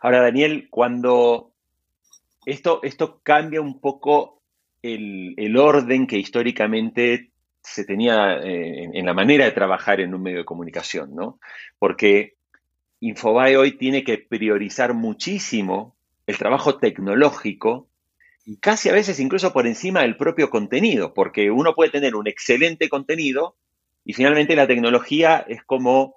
Ahora, 0.00 0.22
Daniel, 0.22 0.68
cuando 0.70 1.54
esto, 2.46 2.80
esto 2.82 3.20
cambia 3.22 3.60
un 3.60 3.80
poco 3.80 4.42
el, 4.82 5.56
orden 5.56 6.06
que 6.06 6.18
históricamente 6.18 7.31
se 7.62 7.84
tenía 7.84 8.38
eh, 8.38 8.84
en, 8.84 8.96
en, 8.96 9.06
la 9.06 9.14
manera 9.14 9.44
de 9.44 9.52
trabajar 9.52 10.00
en 10.00 10.14
un 10.14 10.22
medio 10.22 10.38
de 10.38 10.44
comunicación, 10.44 11.14
¿no? 11.14 11.38
Porque 11.78 12.34
Infobae 13.00 13.56
hoy 13.56 13.72
tiene 13.78 14.04
que 14.04 14.18
priorizar 14.18 14.94
muchísimo 14.94 15.96
el 16.26 16.38
trabajo 16.38 16.78
tecnológico 16.78 17.88
y 18.44 18.56
casi 18.58 18.88
a 18.88 18.92
veces 18.92 19.20
incluso 19.20 19.52
por 19.52 19.66
encima 19.66 20.02
del 20.02 20.16
propio 20.16 20.50
contenido, 20.50 21.14
porque 21.14 21.50
uno 21.50 21.74
puede 21.74 21.90
tener 21.90 22.14
un 22.14 22.26
excelente 22.26 22.88
contenido 22.88 23.56
y 24.04 24.12
finalmente 24.14 24.56
la 24.56 24.66
tecnología 24.66 25.44
es 25.48 25.62
como, 25.62 26.16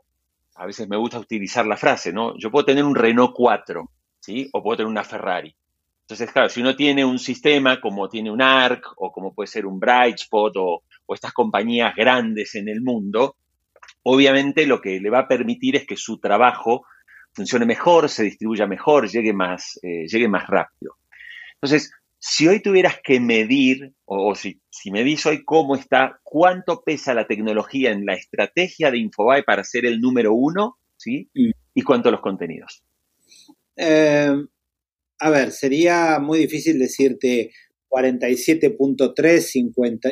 a 0.55 0.65
veces 0.65 0.87
me 0.87 0.97
gusta 0.97 1.19
utilizar 1.19 1.65
la 1.67 1.77
frase, 1.77 2.11
¿no? 2.11 2.37
Yo 2.37 2.51
puedo 2.51 2.65
tener 2.65 2.83
un 2.83 2.95
Renault 2.95 3.33
4, 3.35 3.89
¿sí? 4.19 4.49
O 4.53 4.63
puedo 4.63 4.77
tener 4.77 4.89
una 4.89 5.03
Ferrari. 5.03 5.55
Entonces, 6.01 6.31
claro, 6.31 6.49
si 6.49 6.61
uno 6.61 6.75
tiene 6.75 7.03
un 7.03 7.17
sistema 7.17 7.81
como 7.81 8.09
tiene 8.09 8.29
un 8.29 8.41
ARC 8.41 8.93
o 8.97 9.11
como 9.11 9.33
puede 9.33 9.47
ser 9.47 9.65
un 9.65 9.79
Brightspot 9.79 10.53
o, 10.57 10.83
o 11.05 11.13
estas 11.13 11.33
compañías 11.33 11.95
grandes 11.95 12.55
en 12.55 12.69
el 12.69 12.81
mundo, 12.81 13.37
obviamente 14.03 14.65
lo 14.65 14.81
que 14.81 14.99
le 14.99 15.09
va 15.09 15.19
a 15.19 15.27
permitir 15.27 15.75
es 15.75 15.85
que 15.85 15.97
su 15.97 16.19
trabajo 16.19 16.85
funcione 17.33 17.65
mejor, 17.65 18.09
se 18.09 18.23
distribuya 18.23 18.65
mejor, 18.65 19.09
llegue 19.09 19.33
más, 19.33 19.79
eh, 19.83 20.07
llegue 20.07 20.27
más 20.27 20.47
rápido. 20.47 20.95
Entonces, 21.55 21.91
si 22.17 22.47
hoy 22.47 22.61
tuvieras 22.61 22.99
que 23.03 23.19
medir, 23.19 23.93
o, 24.05 24.33
si, 24.35 24.59
si, 24.69 24.89
medís 24.89 25.25
hoy 25.25 25.43
cómo 25.43 25.75
está, 25.75 26.19
cuánto 26.23 26.81
pesa 26.83 27.13
la 27.13 27.27
tecnología 27.27 27.91
en 27.91 28.05
la 28.05 28.13
estrategia 28.13 28.89
de 28.89 28.97
Infobae 28.97 29.43
para 29.43 29.63
ser 29.63 29.85
el 29.85 29.99
número 29.99 30.33
uno, 30.33 30.77
¿sí? 30.97 31.29
Mm. 31.35 31.51
Y 31.75 31.81
cuánto 31.81 32.09
los 32.09 32.21
contenidos. 32.21 32.83
Eh, 33.75 34.33
a 35.19 35.29
ver, 35.29 35.51
sería 35.51 36.19
muy 36.19 36.39
difícil 36.39 36.79
decirte 36.79 37.51
47.3, 37.89 39.39
50, 39.39 40.09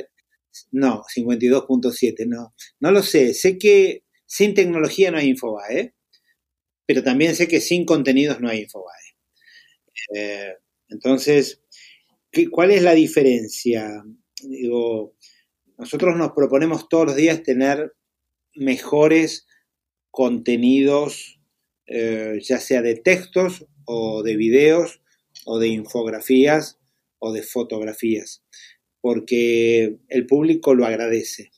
no, 0.71 1.03
52.7, 1.15 2.25
no. 2.27 2.53
No 2.79 2.91
lo 2.91 3.03
sé. 3.03 3.33
Sé 3.33 3.57
que 3.57 4.03
sin 4.25 4.53
tecnología 4.53 5.11
no 5.11 5.17
hay 5.17 5.29
Infobae, 5.29 5.93
pero 6.85 7.03
también 7.03 7.35
sé 7.35 7.47
que 7.47 7.61
sin 7.61 7.85
contenidos 7.85 8.39
no 8.41 8.49
hay 8.49 8.61
Infobae. 8.61 9.15
Eh, 10.15 10.53
entonces, 10.89 11.63
¿Cuál 12.49 12.71
es 12.71 12.81
la 12.81 12.93
diferencia? 12.93 14.03
Digo, 14.41 15.15
nosotros 15.77 16.17
nos 16.17 16.31
proponemos 16.31 16.89
todos 16.89 17.07
los 17.07 17.15
días 17.15 17.43
tener 17.43 17.93
mejores 18.55 19.45
contenidos, 20.09 21.39
eh, 21.85 22.39
ya 22.41 22.59
sea 22.59 22.81
de 22.81 22.95
textos 22.95 23.67
o 23.85 24.23
de 24.23 24.35
videos 24.35 25.01
o 25.45 25.59
de 25.59 25.67
infografías 25.67 26.79
o 27.19 27.33
de 27.33 27.43
fotografías, 27.43 28.43
porque 29.03 29.97
el 30.07 30.25
público 30.25 30.73
lo 30.73 30.85
agradece. 30.85 31.51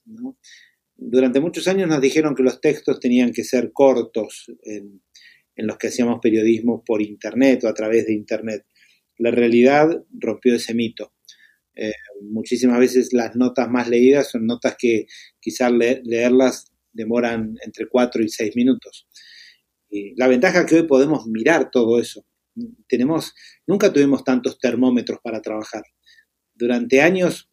Durante 0.95 1.39
muchos 1.39 1.67
años 1.67 1.87
nos 1.87 2.01
dijeron 2.01 2.33
que 2.33 2.41
los 2.41 2.59
textos 2.59 2.99
tenían 2.99 3.33
que 3.33 3.43
ser 3.43 3.71
cortos 3.71 4.51
en 4.63 5.67
los 5.67 5.77
que 5.77 5.89
hacíamos 5.89 6.21
periodismo 6.23 6.83
por 6.83 7.03
Internet 7.03 7.63
o 7.63 7.67
a 7.67 7.75
través 7.75 8.07
de 8.07 8.13
Internet. 8.13 8.65
La 9.19 9.29
realidad 9.29 10.03
rompió 10.09 10.55
ese 10.55 10.73
mito. 10.73 11.13
Eh, 11.75 11.91
muchísimas 12.23 12.79
veces 12.79 13.13
las 13.13 13.35
notas 13.35 13.69
más 13.69 13.89
leídas 13.89 14.31
son 14.31 14.47
notas 14.47 14.75
que 14.75 15.05
quizás 15.39 15.71
leerlas 15.71 16.71
demoran 16.93 17.57
entre 17.63 17.87
4 17.87 18.23
y 18.23 18.29
6 18.29 18.55
minutos. 18.55 19.07
La 20.15 20.27
ventaja 20.27 20.61
es 20.61 20.65
que 20.65 20.75
hoy 20.77 20.87
podemos 20.87 21.27
mirar 21.27 21.69
todo 21.69 21.99
eso. 21.99 22.25
Tenemos, 22.87 23.35
nunca 23.67 23.93
tuvimos 23.93 24.23
tantos 24.23 24.57
termómetros 24.57 25.19
para 25.23 25.43
trabajar. 25.43 25.83
Durante 26.55 27.01
años, 27.01 27.49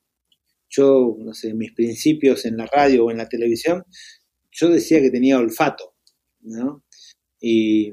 yo, 0.69 1.17
no 1.19 1.35
sé, 1.35 1.55
mis 1.55 1.73
principios 1.73 2.45
en 2.47 2.57
la 2.57 2.67
radio 2.67 3.05
o 3.07 3.11
en 3.11 3.19
la 3.19 3.29
televisión, 3.29 3.85
yo 4.51 4.69
decía 4.69 5.01
que 5.01 5.11
tenía 5.11 5.39
olfato, 5.39 5.95
¿no? 6.41 6.85
Y 7.41 7.93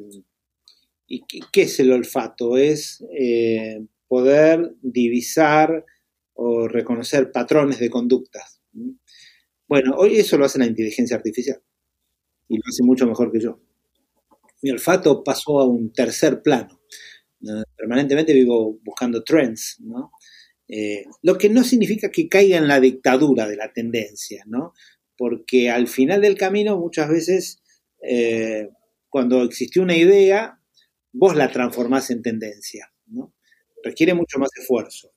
¿Y 1.10 1.24
qué, 1.52 1.64
es 1.64 1.80
el 1.80 1.92
olfato? 1.92 2.56
Es 2.56 3.04
eh, 3.18 3.84
poder 4.08 4.76
divisar 4.82 5.84
o 6.36 6.68
reconocer 6.68 7.32
patrones 7.32 7.80
de 7.80 7.90
conductas. 7.90 8.62
Bueno, 9.68 9.96
hoy 9.98 10.18
eso 10.18 10.38
lo 10.38 10.46
hace 10.46 10.60
la 10.60 10.68
inteligencia 10.68 11.18
artificial 11.18 11.60
y 12.48 12.58
lo 12.58 12.64
hace 12.68 12.84
mucho 12.84 13.08
mejor 13.08 13.32
que 13.32 13.40
yo. 13.40 13.60
Mi 14.62 14.70
olfato 14.70 15.24
pasó 15.24 15.60
a 15.60 15.68
un 15.68 15.92
tercer 15.92 16.44
plano. 16.44 16.80
Permanentemente 17.76 18.34
vivo 18.34 18.80
buscando 18.84 19.24
trends, 19.24 19.78
¿no? 19.80 20.12
Eh, 20.70 21.06
lo 21.24 21.38
que 21.38 21.50
no 21.50 21.64
significa 21.64 22.12
que 22.12 22.30
caiga 22.30 22.58
en 22.58 22.68
la 22.68 22.80
dictadura 22.80 23.48
de 23.48 23.56
la 23.56 23.74
tendencia, 23.74 24.44
¿no? 24.48 24.74
Porque 25.18 25.70
al 25.70 25.88
final 25.88 26.22
del 26.22 26.38
camino 26.38 26.78
muchas 26.78 27.10
veces, 27.10 27.62
eh, 28.02 28.70
cuando 29.10 29.44
existió 29.44 29.82
una 29.82 29.98
idea, 29.98 30.60
vos 31.12 31.36
la 31.36 31.52
transformás 31.52 32.10
en 32.12 32.22
tendencia. 32.22 32.92
¿no? 33.08 33.34
Requiere 33.84 34.14
mucho 34.14 34.40
más 34.40 34.50
esfuerzo. 34.58 35.12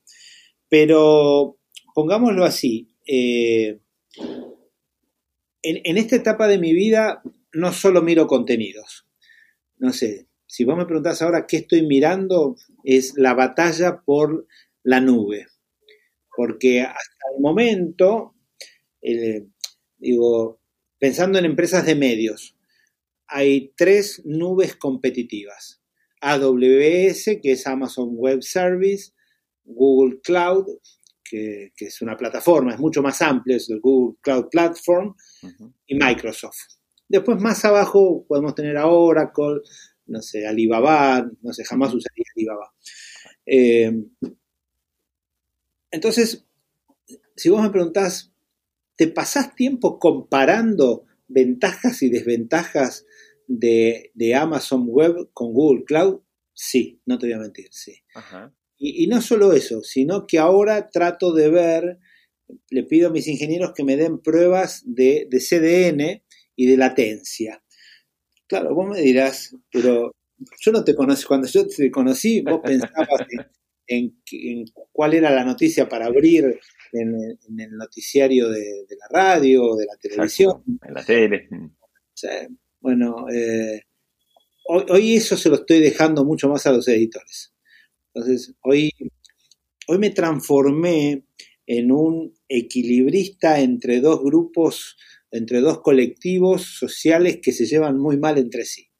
Pero 0.68 1.58
pongámoslo 1.94 2.44
así, 2.44 2.96
eh, 3.06 3.78
en, 5.62 5.96
esta 5.96 6.16
etapa 6.16 6.48
de 6.48 6.58
mi 6.58 6.72
vida 6.72 7.22
no 7.52 7.72
solo 7.72 8.02
miro 8.02 8.26
contenidos. 8.26 9.06
No 9.76 9.92
sé, 9.92 10.28
si 10.46 10.64
vos 10.64 10.76
me 10.76 10.86
preguntás 10.86 11.22
ahora 11.22 11.46
qué 11.46 11.58
estoy 11.58 11.82
mirando, 11.86 12.56
es 12.84 13.14
la 13.16 13.34
batalla 13.34 14.02
por 14.04 14.46
la 14.82 15.00
nube. 15.00 15.46
Porque 16.34 16.80
hasta 16.80 17.26
el 17.34 17.40
momento, 17.40 18.34
eh, 19.00 19.46
digo, 19.98 20.60
pensando 20.98 21.38
en 21.38 21.44
empresas 21.44 21.84
de 21.84 21.94
medios, 21.94 22.56
hay 23.26 23.72
tres 23.76 24.22
nubes 24.24 24.76
competitivas. 24.76 25.80
AWS, 26.20 27.40
que 27.42 27.52
es 27.52 27.66
Amazon 27.66 28.10
Web 28.12 28.42
Service, 28.42 29.12
Google 29.64 30.20
Cloud, 30.22 30.66
que, 31.32 31.72
es 31.76 32.02
una 32.02 32.16
plataforma, 32.16 32.74
es 32.74 32.78
mucho 32.78 33.02
más 33.02 33.22
amplio, 33.22 33.56
es 33.56 33.68
el 33.70 33.80
Google 33.80 34.16
Cloud 34.20 34.48
Platform, 34.50 35.14
y 35.86 35.94
Microsoft. 35.94 36.58
Después 37.08 37.40
más 37.40 37.64
abajo 37.64 38.24
podemos 38.28 38.54
tener 38.54 38.76
a 38.76 38.86
Oracle, 38.86 39.60
no 40.06 40.20
sé, 40.20 40.46
Alibaba, 40.46 41.26
no 41.40 41.52
sé, 41.52 41.64
jamás 41.64 41.94
usaría 41.94 42.24
Alibaba. 42.36 42.72
Eh, 43.46 43.92
entonces, 45.92 46.44
si 47.36 47.50
vos 47.50 47.62
me 47.62 47.70
preguntás, 47.70 48.32
¿te 48.96 49.06
pasás 49.08 49.54
tiempo 49.54 49.98
comparando 49.98 51.04
ventajas 51.28 52.02
y 52.02 52.08
desventajas 52.08 53.06
de, 53.46 54.10
Amazon 54.34 54.86
Web 54.88 55.30
con 55.32 55.52
Google 55.52 55.84
Cloud? 55.84 56.20
Sí, 56.54 57.00
no 57.06 57.18
te 57.18 57.26
voy 57.26 57.34
a 57.34 57.38
mentir, 57.38 57.68
sí. 57.70 57.94
Y, 58.78 59.06
no 59.06 59.20
solo 59.20 59.52
eso, 59.52 59.82
sino 59.82 60.26
que 60.26 60.38
ahora 60.38 60.90
trato 60.90 61.32
de 61.32 61.50
ver, 61.50 61.98
le 62.70 62.82
pido 62.84 63.08
a 63.08 63.12
mis 63.12 63.28
ingenieros 63.28 63.72
que 63.74 63.84
me 63.84 63.96
den 63.96 64.18
pruebas 64.18 64.82
de, 64.86 65.28
de 65.30 65.38
CDN 65.40 66.22
y 66.56 66.66
de 66.66 66.76
latencia. 66.76 67.62
Claro, 68.46 68.74
vos 68.74 68.88
me 68.88 69.00
dirás, 69.00 69.54
pero 69.70 70.12
yo 70.60 70.72
no 70.72 70.84
te 70.84 70.94
conocí, 70.94 71.24
cuando 71.24 71.46
yo 71.48 71.66
te 71.66 71.90
conocí, 71.90 72.40
vos 72.40 72.60
pensabas 72.64 73.26
en, 73.86 74.14
cuál 74.92 75.14
era 75.14 75.30
la 75.30 75.44
noticia 75.44 75.88
para 75.88 76.06
abrir 76.06 76.58
en, 76.92 77.14
el 77.58 77.70
noticiario 77.72 78.48
de, 78.48 78.86
la 78.90 79.06
radio 79.10 79.64
o 79.64 79.76
de 79.76 79.86
la 79.86 79.96
televisión. 79.96 80.62
en 80.86 80.94
la 80.94 81.04
tele. 81.04 81.48
bueno, 82.80 83.28
eh, 83.30 83.82
hoy, 84.68 85.16
eso 85.16 85.36
se 85.36 85.48
lo 85.48 85.56
estoy 85.56 85.80
dejando 85.80 86.24
mucho 86.24 86.48
más 86.48 86.66
a 86.66 86.72
los 86.72 86.86
editores. 86.88 87.54
Entonces, 88.14 88.54
hoy, 88.62 88.90
hoy 89.88 89.98
me 89.98 90.10
transformé 90.10 91.24
en 91.66 91.92
un 91.92 92.34
equilibrista 92.48 93.60
entre 93.60 94.00
dos 94.00 94.22
grupos, 94.22 94.96
entre 95.30 95.60
dos 95.60 95.80
colectivos 95.80 96.76
sociales 96.78 97.38
que 97.42 97.52
se 97.52 97.66
llevan 97.66 97.98
muy 97.98 98.18
mal 98.18 98.38
entre 98.38 98.64
sí 98.64 98.92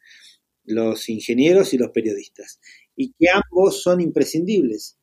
los 0.65 1.09
ingenieros 1.09 1.75
y 1.75 1.79
los 1.79 1.91
periodistas, 1.91 2.61
y 2.97 3.13
que 3.19 3.27
ambos 3.31 3.83
son 3.83 4.01
imprescindibles. 4.01 4.99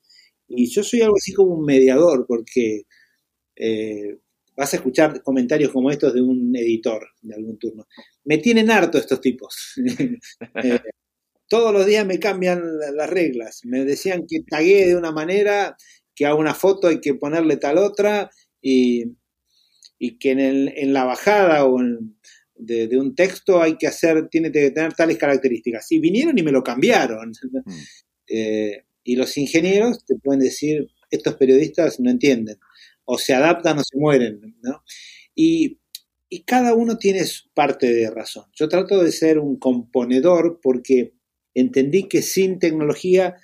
Y 0.48 0.68
yo 0.70 0.84
soy 0.84 1.02
algo 1.02 1.16
así 1.18 1.34
como 1.34 1.56
un 1.56 1.66
mediador, 1.66 2.26
porque 2.28 2.84
eh, 3.56 4.18
vas 4.56 4.74
a 4.74 4.78
escuchar 4.78 5.22
comentarios 5.24 5.72
como 5.72 5.92
estos 5.92 6.14
de 6.14 6.22
un 6.22 6.56
editor 6.56 7.08
de 7.22 7.36
algún 7.36 7.58
turno. 7.60 7.88
Me 8.26 8.40
tienen 8.40 8.72
harto 8.72 8.98
estos 8.98 9.22
tipos. 9.22 9.76
Eh, 10.64 10.80
todos 11.48 11.74
los 11.74 11.86
días 11.86 12.06
me 12.06 12.20
cambian 12.20 12.62
las 12.96 13.10
reglas. 13.10 13.62
Me 13.66 13.86
decían 13.86 14.26
que 14.28 14.42
tagué 14.48 14.88
de 14.88 14.96
una 14.96 15.12
manera, 15.12 15.78
que 16.16 16.26
a 16.26 16.36
una 16.36 16.54
foto 16.54 16.88
hay 16.88 17.02
que 17.02 17.16
ponerle 17.16 17.58
tal 17.58 17.78
otra, 17.80 18.30
y, 18.62 19.16
que 20.20 20.32
en, 20.32 20.40
en 20.40 20.94
la 20.94 21.06
bajada 21.06 21.66
o 21.66 21.80
en, 21.82 22.19
de, 22.60 22.98
un 22.98 23.16
texto 23.16 23.62
hay 23.62 23.78
que 23.78 23.88
hacer, 23.88 24.28
tiene 24.30 24.52
que 24.52 24.72
tener 24.72 24.94
tales 24.94 25.18
características. 25.18 25.92
Y 25.92 26.00
vinieron 26.00 26.38
y 26.38 26.44
me 26.44 26.52
lo 26.52 26.64
cambiaron. 26.64 27.32
Mm. 27.66 27.72
Eh, 28.32 28.84
y 29.04 29.16
los 29.16 29.36
ingenieros 29.38 30.06
te 30.06 30.16
pueden 30.16 30.40
decir, 30.40 30.88
estos 31.10 31.34
periodistas 31.36 32.00
no 32.00 32.12
entienden, 32.12 32.58
o 33.06 33.18
se 33.18 33.34
adaptan 33.34 33.80
o 33.80 33.84
se 33.84 33.98
mueren, 33.98 34.56
Y, 35.34 35.80
y 36.30 36.44
cada 36.44 36.76
uno 36.76 37.00
tiene 37.00 37.24
parte 37.56 37.92
de 37.92 38.12
razón. 38.12 38.46
Yo 38.54 38.70
trato 38.70 39.04
de 39.04 39.12
ser 39.12 39.40
un 39.40 39.58
componedor 39.58 40.60
porque 40.62 41.14
entendí 41.56 42.08
que 42.08 42.22
sin 42.22 42.60
tecnología 42.60 43.36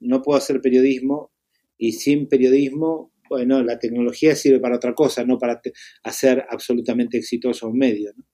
no 0.00 0.22
puedo 0.22 0.38
hacer 0.38 0.60
periodismo 0.60 1.30
y 1.78 1.92
sin 1.92 2.28
periodismo, 2.28 3.12
bueno, 3.28 3.62
la 3.62 3.78
tecnología 3.78 4.34
sirve 4.34 4.58
para 4.58 4.76
otra 4.76 4.92
cosa, 4.92 5.24
no 5.24 5.38
para 5.38 5.60
hacer 6.02 6.44
absolutamente 6.50 7.16
exitoso 7.16 7.68
un 7.68 7.78
medio. 7.78 8.12
¿no? 8.16 8.24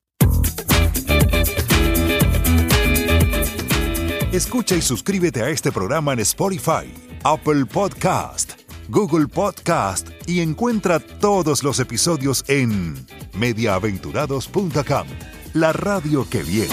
Escucha 4.39 4.77
y 4.77 4.83
suscríbete 4.83 5.43
a 5.43 5.49
este 5.49 5.73
programa 5.73 6.13
en 6.13 6.21
Spotify, 6.21 6.95
Apple 7.25 7.67
Podcast, 7.67 8.53
Google 8.89 9.27
Podcast 9.27 10.11
y 10.29 10.39
encuentra 10.39 11.01
todos 11.01 11.65
los 11.65 11.81
episodios 11.81 12.45
en 12.47 12.95
mediaaventurados.com, 13.37 15.09
la 15.55 15.73
radio 15.73 16.25
que 16.31 16.45
viene. 16.45 16.73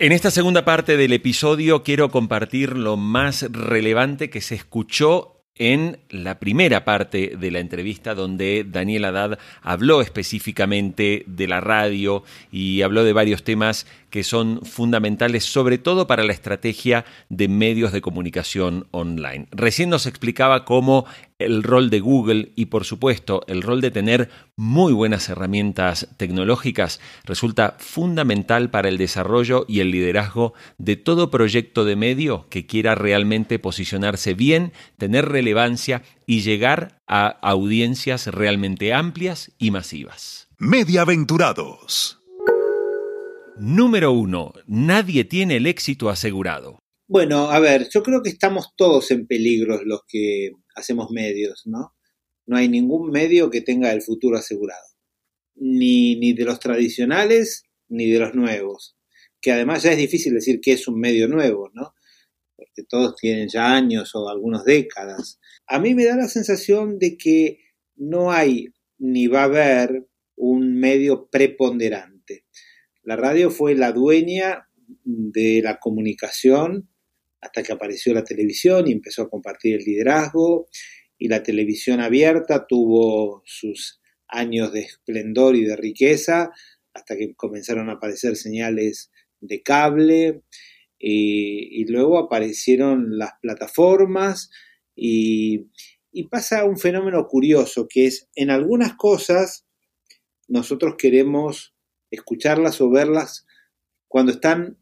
En 0.00 0.10
esta 0.10 0.32
segunda 0.32 0.64
parte 0.64 0.96
del 0.96 1.12
episodio 1.12 1.84
quiero 1.84 2.10
compartir 2.10 2.76
lo 2.76 2.96
más 2.96 3.42
relevante 3.52 4.30
que 4.30 4.40
se 4.40 4.56
escuchó 4.56 5.35
en 5.58 5.98
la 6.10 6.38
primera 6.38 6.84
parte 6.84 7.34
de 7.38 7.50
la 7.50 7.60
entrevista 7.60 8.14
donde 8.14 8.64
Daniel 8.68 9.06
Haddad 9.06 9.38
habló 9.62 10.00
específicamente 10.02 11.24
de 11.26 11.48
la 11.48 11.60
radio 11.60 12.24
y 12.52 12.82
habló 12.82 13.04
de 13.04 13.12
varios 13.12 13.42
temas 13.42 13.86
que 14.16 14.24
son 14.24 14.62
fundamentales 14.62 15.44
sobre 15.44 15.76
todo 15.76 16.06
para 16.06 16.24
la 16.24 16.32
estrategia 16.32 17.04
de 17.28 17.48
medios 17.48 17.92
de 17.92 18.00
comunicación 18.00 18.86
online. 18.90 19.46
Recién 19.50 19.90
nos 19.90 20.06
explicaba 20.06 20.64
cómo 20.64 21.04
el 21.38 21.62
rol 21.62 21.90
de 21.90 22.00
Google 22.00 22.50
y 22.56 22.64
por 22.64 22.86
supuesto 22.86 23.42
el 23.46 23.60
rol 23.60 23.82
de 23.82 23.90
tener 23.90 24.30
muy 24.56 24.94
buenas 24.94 25.28
herramientas 25.28 26.08
tecnológicas 26.16 26.98
resulta 27.24 27.76
fundamental 27.78 28.70
para 28.70 28.88
el 28.88 28.96
desarrollo 28.96 29.66
y 29.68 29.80
el 29.80 29.90
liderazgo 29.90 30.54
de 30.78 30.96
todo 30.96 31.30
proyecto 31.30 31.84
de 31.84 31.96
medio 31.96 32.46
que 32.48 32.64
quiera 32.64 32.94
realmente 32.94 33.58
posicionarse 33.58 34.32
bien, 34.32 34.72
tener 34.96 35.28
relevancia 35.28 36.04
y 36.24 36.40
llegar 36.40 37.02
a 37.06 37.26
audiencias 37.42 38.28
realmente 38.28 38.94
amplias 38.94 39.52
y 39.58 39.72
masivas. 39.72 40.48
Mediaventurados. 40.56 42.15
Número 43.58 44.12
uno, 44.12 44.52
nadie 44.66 45.24
tiene 45.24 45.56
el 45.56 45.66
éxito 45.66 46.10
asegurado. 46.10 46.78
Bueno, 47.08 47.50
a 47.50 47.58
ver, 47.58 47.88
yo 47.90 48.02
creo 48.02 48.22
que 48.22 48.28
estamos 48.28 48.74
todos 48.76 49.10
en 49.10 49.26
peligro 49.26 49.82
los 49.82 50.00
que 50.06 50.50
hacemos 50.74 51.10
medios, 51.10 51.62
¿no? 51.64 51.94
No 52.46 52.58
hay 52.58 52.68
ningún 52.68 53.10
medio 53.10 53.48
que 53.48 53.62
tenga 53.62 53.92
el 53.92 54.02
futuro 54.02 54.36
asegurado. 54.36 54.84
Ni, 55.54 56.16
ni 56.16 56.34
de 56.34 56.44
los 56.44 56.60
tradicionales 56.60 57.62
ni 57.88 58.10
de 58.10 58.18
los 58.18 58.34
nuevos. 58.34 58.98
Que 59.40 59.52
además 59.52 59.84
ya 59.84 59.92
es 59.92 59.98
difícil 59.98 60.34
decir 60.34 60.60
que 60.60 60.72
es 60.72 60.86
un 60.86 61.00
medio 61.00 61.26
nuevo, 61.26 61.70
¿no? 61.72 61.94
Porque 62.56 62.82
todos 62.86 63.16
tienen 63.16 63.48
ya 63.48 63.74
años 63.74 64.14
o 64.14 64.28
algunas 64.28 64.66
décadas. 64.66 65.40
A 65.66 65.78
mí 65.78 65.94
me 65.94 66.04
da 66.04 66.16
la 66.16 66.28
sensación 66.28 66.98
de 66.98 67.16
que 67.16 67.60
no 67.94 68.32
hay 68.32 68.66
ni 68.98 69.28
va 69.28 69.42
a 69.42 69.44
haber 69.44 70.08
un 70.36 70.78
medio 70.78 71.30
preponderante. 71.30 72.15
La 73.06 73.14
radio 73.14 73.52
fue 73.52 73.76
la 73.76 73.92
dueña 73.92 74.68
de 75.04 75.60
la 75.62 75.78
comunicación 75.78 76.90
hasta 77.40 77.62
que 77.62 77.72
apareció 77.72 78.12
la 78.12 78.24
televisión 78.24 78.88
y 78.88 78.92
empezó 78.92 79.22
a 79.22 79.30
compartir 79.30 79.76
el 79.76 79.84
liderazgo. 79.84 80.66
Y 81.16 81.28
la 81.28 81.44
televisión 81.44 82.00
abierta 82.00 82.66
tuvo 82.66 83.42
sus 83.46 84.00
años 84.26 84.72
de 84.72 84.80
esplendor 84.80 85.54
y 85.54 85.64
de 85.64 85.76
riqueza 85.76 86.50
hasta 86.94 87.16
que 87.16 87.32
comenzaron 87.36 87.90
a 87.90 87.92
aparecer 87.92 88.34
señales 88.34 89.12
de 89.40 89.62
cable 89.62 90.42
y, 90.98 91.84
luego 91.84 92.18
aparecieron 92.18 93.16
las 93.18 93.34
plataformas 93.40 94.50
y, 94.96 95.68
y 96.10 96.26
pasa 96.26 96.64
un 96.64 96.76
fenómeno 96.76 97.24
curioso 97.28 97.86
que 97.88 98.06
es 98.06 98.28
en 98.34 98.50
algunas 98.50 98.96
cosas 98.96 99.64
nosotros 100.48 100.96
queremos 100.98 101.75
escucharlas 102.16 102.80
o 102.80 102.90
verlas 102.90 103.46
cuando 104.08 104.32
están 104.32 104.78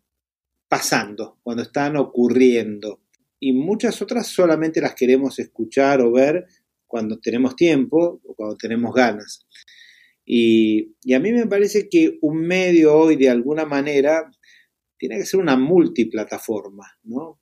pasando, 0.69 1.39
cuando 1.43 1.63
están 1.63 1.97
ocurriendo. 1.97 3.03
Y 3.39 3.53
muchas 3.53 4.01
otras 4.01 4.27
solamente 4.27 4.81
las 4.81 4.95
queremos 4.95 5.39
escuchar 5.39 6.01
o 6.01 6.13
ver 6.13 6.47
cuando 6.87 7.19
tenemos 7.19 7.57
tiempo 7.57 8.21
o 8.25 8.35
cuando 8.35 8.57
tenemos 8.57 8.95
ganas. 8.95 9.47
Y, 10.25 10.95
a 11.15 11.19
mí 11.19 11.33
me 11.33 11.47
parece 11.47 11.89
que 11.89 12.19
un 12.23 12.41
medio 12.41 12.95
hoy 12.95 13.17
de 13.17 13.29
alguna 13.29 13.67
manera 13.67 14.31
tiene 14.97 15.19
que 15.19 15.27
ser 15.27 15.41
una 15.41 15.57
multiplataforma, 15.57 16.99
¿no? 17.03 17.41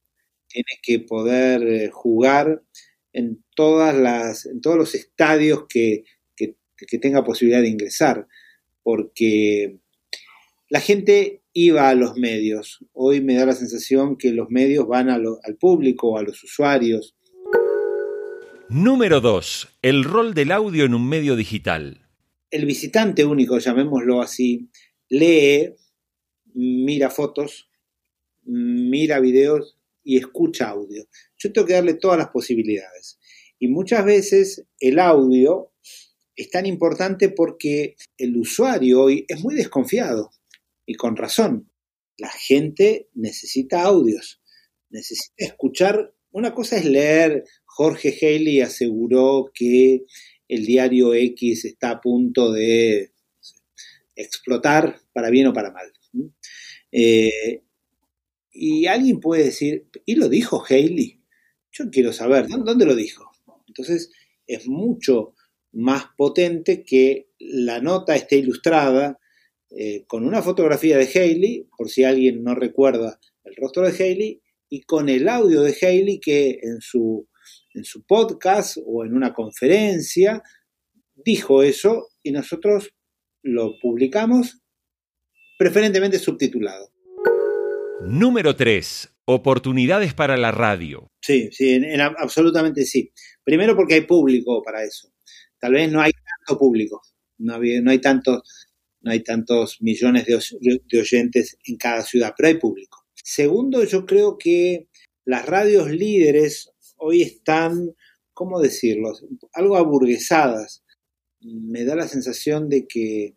Tiene 0.48 0.81
que 0.83 0.98
poder 1.00 1.62
eh, 1.62 1.90
jugar 1.92 2.62
en, 3.12 3.44
todas 3.55 3.94
las, 3.96 4.46
en 4.46 4.61
todos 4.61 4.76
los 4.76 4.94
estadios 4.94 5.66
que, 5.68 6.05
que 6.35 6.98
tenga 6.98 7.22
posibilidad 7.22 7.62
de 7.62 7.68
ingresar 7.68 8.26
porque 8.83 9.78
la 10.72 10.80
gente 10.80 11.42
iba 11.52 11.90
a 11.90 11.94
los 11.94 12.16
medios. 12.16 12.82
Hoy 12.94 13.20
me 13.20 13.35
da 13.35 13.44
la 13.44 13.52
sensación 13.52 14.16
que 14.16 14.32
los 14.32 14.48
medios 14.48 14.88
van 14.88 15.11
al 15.11 15.26
público, 15.61 16.16
a 16.16 16.22
los 16.22 16.42
usuarios. 16.42 17.14
Número 18.70 19.20
2. 19.20 19.68
El 19.82 20.02
rol 20.02 20.32
del 20.32 20.50
audio 20.50 20.87
en 20.87 20.94
un 20.94 21.06
medio 21.06 21.37
digital. 21.37 22.08
El 22.50 22.64
visitante 22.64 23.26
único, 23.26 23.58
llamémoslo 23.58 24.22
así, 24.22 24.70
lee, 25.11 25.74
mira 26.54 27.11
fotos, 27.11 27.68
mira 28.42 29.20
videos 29.20 29.76
y 30.02 30.16
escucha 30.16 30.70
audio. 30.70 31.04
Yo 31.37 31.52
tengo 31.52 31.66
que 31.66 31.74
darle 31.74 31.94
todas 31.94 32.16
las 32.16 32.28
posibilidades. 32.28 33.18
Y 33.58 33.68
muchas 33.68 34.06
veces 34.06 34.64
el 34.80 34.98
audio 34.98 35.74
es 36.35 36.48
tan 36.48 36.64
importante 36.64 37.28
porque 37.28 37.96
el 38.16 38.38
usuario 38.38 39.02
hoy 39.02 39.26
es 39.28 39.38
muy 39.42 39.54
desconfiado 39.54 40.30
y 40.92 40.94
con 40.94 41.16
razón. 41.16 41.70
La 42.18 42.28
gente 42.28 43.09
necesita 43.14 43.83
audios, 43.83 44.42
necesita 44.90 45.46
escuchar. 45.46 46.14
Una 46.31 46.55
cosa 46.55 46.76
es 46.76 46.85
leer, 46.85 47.44
Jorge 47.64 48.14
Haley 48.20 48.61
aseguró 48.61 49.50
que 49.55 50.05
el 50.48 50.66
diario 50.66 51.14
X 51.14 51.64
está 51.64 51.92
a 51.92 52.00
punto 52.00 52.52
de 52.52 53.12
explotar 54.14 55.00
para 55.14 55.31
bien 55.31 55.46
o 55.46 55.55
para 55.55 55.72
mal. 55.72 55.90
Eh, 56.92 57.62
y 58.50 58.87
alguien 58.87 59.18
puede 59.18 59.44
decir, 59.44 59.88
¿y 60.05 60.16
lo 60.16 60.28
dijo 60.28 60.62
Haley? 60.68 61.22
Yo 61.70 61.90
quiero 61.90 62.12
saber, 62.12 62.46
¿dónde 62.48 62.85
lo 62.85 62.94
dijo? 62.94 63.31
Entonces, 63.66 64.11
es 64.46 64.68
mucho 64.68 65.35
más 65.72 66.05
potente 66.18 66.85
que 66.85 67.31
la 67.38 67.81
nota 67.81 68.14
esté 68.14 68.37
ilustrada 68.37 69.18
eh, 69.76 70.04
con 70.06 70.26
una 70.26 70.42
fotografía 70.42 70.98
de 70.98 71.06
Haley, 71.06 71.68
por 71.76 71.88
si 71.88 72.04
alguien 72.04 72.42
no 72.42 72.54
recuerda 72.54 73.18
el 73.44 73.54
rostro 73.56 73.82
de 73.82 73.92
Haley, 73.92 74.42
y 74.68 74.82
con 74.82 75.08
el 75.08 75.28
audio 75.28 75.62
de 75.62 75.76
Haley 75.80 76.18
que 76.20 76.58
en 76.62 76.80
su, 76.80 77.28
en 77.74 77.85
su 77.85 78.04
podcast 78.04 78.78
o 78.85 79.04
en 79.04 79.14
una 79.14 79.32
conferencia 79.35 80.42
dijo 81.14 81.62
eso 81.62 82.08
y 82.22 82.32
nosotros 82.32 82.90
lo 83.42 83.78
publicamos 83.80 84.62
preferentemente 85.58 86.18
subtitulado. 86.18 86.90
Número 88.04 88.56
3. 88.56 89.08
Oportunidades 89.26 90.14
para 90.14 90.37
la 90.37 90.50
radio. 90.50 91.08
Sí, 91.20 91.48
sí, 91.52 91.80
absolutamente 92.18 92.85
sí. 92.85 93.12
Primero 93.44 93.76
porque 93.76 93.94
hay 93.94 94.00
público 94.00 94.61
para 94.62 94.82
eso. 94.82 95.12
Tal 95.61 95.74
vez 95.74 95.90
no 95.92 96.00
hay 96.00 96.11
tanto 96.12 96.58
público, 96.58 97.00
no, 97.38 97.58
no, 97.58 97.90
hay, 97.90 98.00
tantos, 98.00 98.42
no 99.02 99.10
hay 99.10 99.22
tantos 99.22 99.80
millones 99.80 100.26
de, 100.26 100.98
oyentes 100.98 101.58
en 101.64 101.76
cada 101.76 102.02
ciudad, 102.02 102.34
pero 102.36 102.48
hay 102.48 102.58
público. 102.58 103.04
Segundo, 103.14 103.84
yo 103.84 104.06
creo 104.06 104.38
que 104.38 104.88
las 105.24 105.46
radios 105.46 105.90
líderes 105.90 106.72
hoy 106.96 107.22
están, 107.22 107.94
¿cómo 108.32 108.60
decirlo?, 108.60 109.12
algo 109.52 109.76
aburguesadas. 109.76 110.84
Me 111.40 111.84
da 111.84 111.96
la 111.96 112.08
sensación 112.08 112.68
de 112.68 112.86
que 112.86 113.36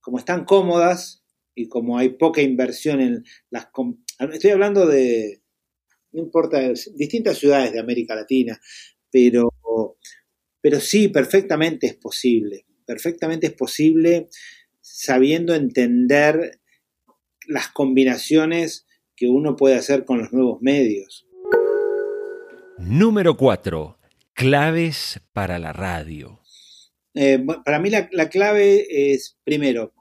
como 0.00 0.18
están 0.18 0.44
cómodas 0.44 1.22
y 1.54 1.68
como 1.68 1.98
hay 1.98 2.10
poca 2.10 2.42
inversión 2.42 3.00
en 3.00 3.24
las... 3.50 3.68
Estoy 4.32 4.50
hablando 4.50 4.86
de, 4.86 5.42
no 6.12 6.22
importa, 6.22 6.72
distintas 6.94 7.38
ciudades 7.38 7.72
de 7.72 7.80
América 7.80 8.14
Latina, 8.14 8.58
pero, 9.10 9.50
pero 10.60 10.80
sí, 10.80 11.08
perfectamente 11.08 11.86
es 11.86 11.96
posible, 11.96 12.66
perfectamente 12.86 13.48
es 13.48 13.52
posible 13.52 14.28
sabiendo 14.84 15.54
entender 15.54 16.60
las 17.46 17.68
combinaciones 17.68 18.86
que 19.16 19.28
uno 19.28 19.56
puede 19.56 19.76
hacer 19.76 20.04
con 20.04 20.18
los 20.18 20.32
nuevos 20.32 20.60
medios. 20.60 21.26
Número 22.76 23.36
4. 23.36 23.98
Claves 24.34 25.20
para 25.32 25.58
la 25.58 25.72
radio. 25.72 26.40
Eh, 27.14 27.42
para 27.64 27.78
mí 27.78 27.88
la, 27.88 28.08
la, 28.12 28.28
clave 28.28 29.12
es, 29.12 29.38
primero, 29.44 29.94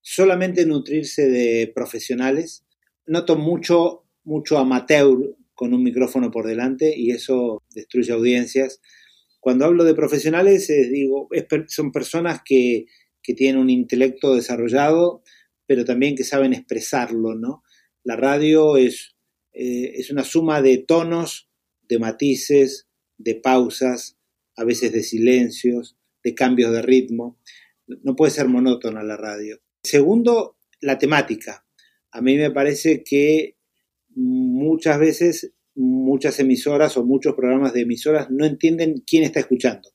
solamente 0.00 0.64
nutrirse 0.64 1.28
de 1.28 1.72
profesionales. 1.74 2.64
Noto 3.06 3.36
mucho, 3.36 4.04
mucho 4.22 4.58
amateur 4.58 5.36
con 5.54 5.74
un 5.74 5.82
micrófono 5.82 6.30
por 6.30 6.46
delante 6.46 6.96
y 6.96 7.10
eso 7.10 7.64
destruye 7.74 8.12
audiencias. 8.12 8.80
Cuando 9.40 9.64
hablo 9.64 9.82
de 9.84 9.94
profesionales, 9.94 10.68
digo, 10.68 11.28
son 11.66 11.90
personas 11.90 12.42
que, 12.44 12.86
que, 13.22 13.34
tienen 13.34 13.60
un 13.60 13.70
intelecto 13.70 14.34
desarrollado, 14.34 15.22
pero 15.66 15.84
también 15.84 16.16
que 16.16 16.24
saben 16.24 16.52
expresarlo, 16.52 17.34
¿no? 17.34 17.62
La 18.02 18.16
radio 18.16 18.76
es, 18.76 19.14
eh, 19.52 19.92
es 19.96 20.10
una 20.10 20.24
suma 20.24 20.62
de 20.62 20.78
tonos, 20.78 21.48
de 21.88 21.98
matices, 21.98 22.88
de 23.18 23.34
pausas, 23.36 24.18
a 24.56 24.64
veces 24.64 24.92
de 24.92 25.02
silencios, 25.02 25.96
de 26.24 26.34
cambios 26.34 26.72
de 26.72 26.82
ritmo. 26.82 27.38
No 27.86 28.16
puede 28.16 28.32
ser 28.32 28.48
monótona 28.48 29.02
la 29.02 29.16
radio. 29.16 29.60
Segundo, 29.84 30.56
la 30.80 30.98
temática. 30.98 31.64
A 32.10 32.20
mí 32.20 32.36
me 32.36 32.50
parece 32.50 33.02
que 33.04 33.56
muchas 34.08 34.98
veces 34.98 35.52
muchas 35.74 36.38
emisoras 36.40 36.96
o 36.96 37.04
muchos 37.04 37.34
programas 37.34 37.72
de 37.72 37.82
emisoras 37.82 38.30
no 38.30 38.44
entienden 38.44 39.02
quién 39.06 39.24
está 39.24 39.40
escuchando. 39.40 39.90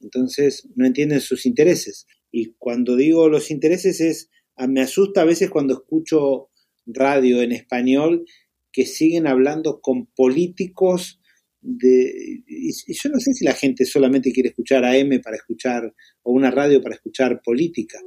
Entonces, 0.00 0.68
no 0.74 0.86
entienden 0.86 1.20
sus 1.20 1.46
intereses. 1.46 2.06
Y 2.36 2.56
cuando 2.58 2.96
digo 2.96 3.28
los 3.28 3.52
intereses 3.52 4.00
es, 4.00 4.28
me 4.68 4.80
asusta 4.80 5.22
a 5.22 5.24
veces 5.24 5.50
cuando 5.50 5.74
escucho 5.74 6.48
radio 6.84 7.40
en 7.42 7.52
español 7.52 8.24
que 8.72 8.86
siguen 8.86 9.28
hablando 9.28 9.80
con 9.80 10.06
políticos 10.06 11.20
de, 11.60 12.42
y, 12.44 12.72
yo 12.92 13.10
no 13.10 13.20
sé 13.20 13.34
si 13.34 13.44
la 13.44 13.52
gente 13.52 13.84
solamente 13.84 14.32
quiere 14.32 14.48
escuchar 14.48 14.84
AM 14.84 15.20
para 15.22 15.36
escuchar 15.36 15.94
o 16.24 16.32
una 16.32 16.50
radio 16.50 16.82
para 16.82 16.96
escuchar 16.96 17.40
política. 17.40 18.00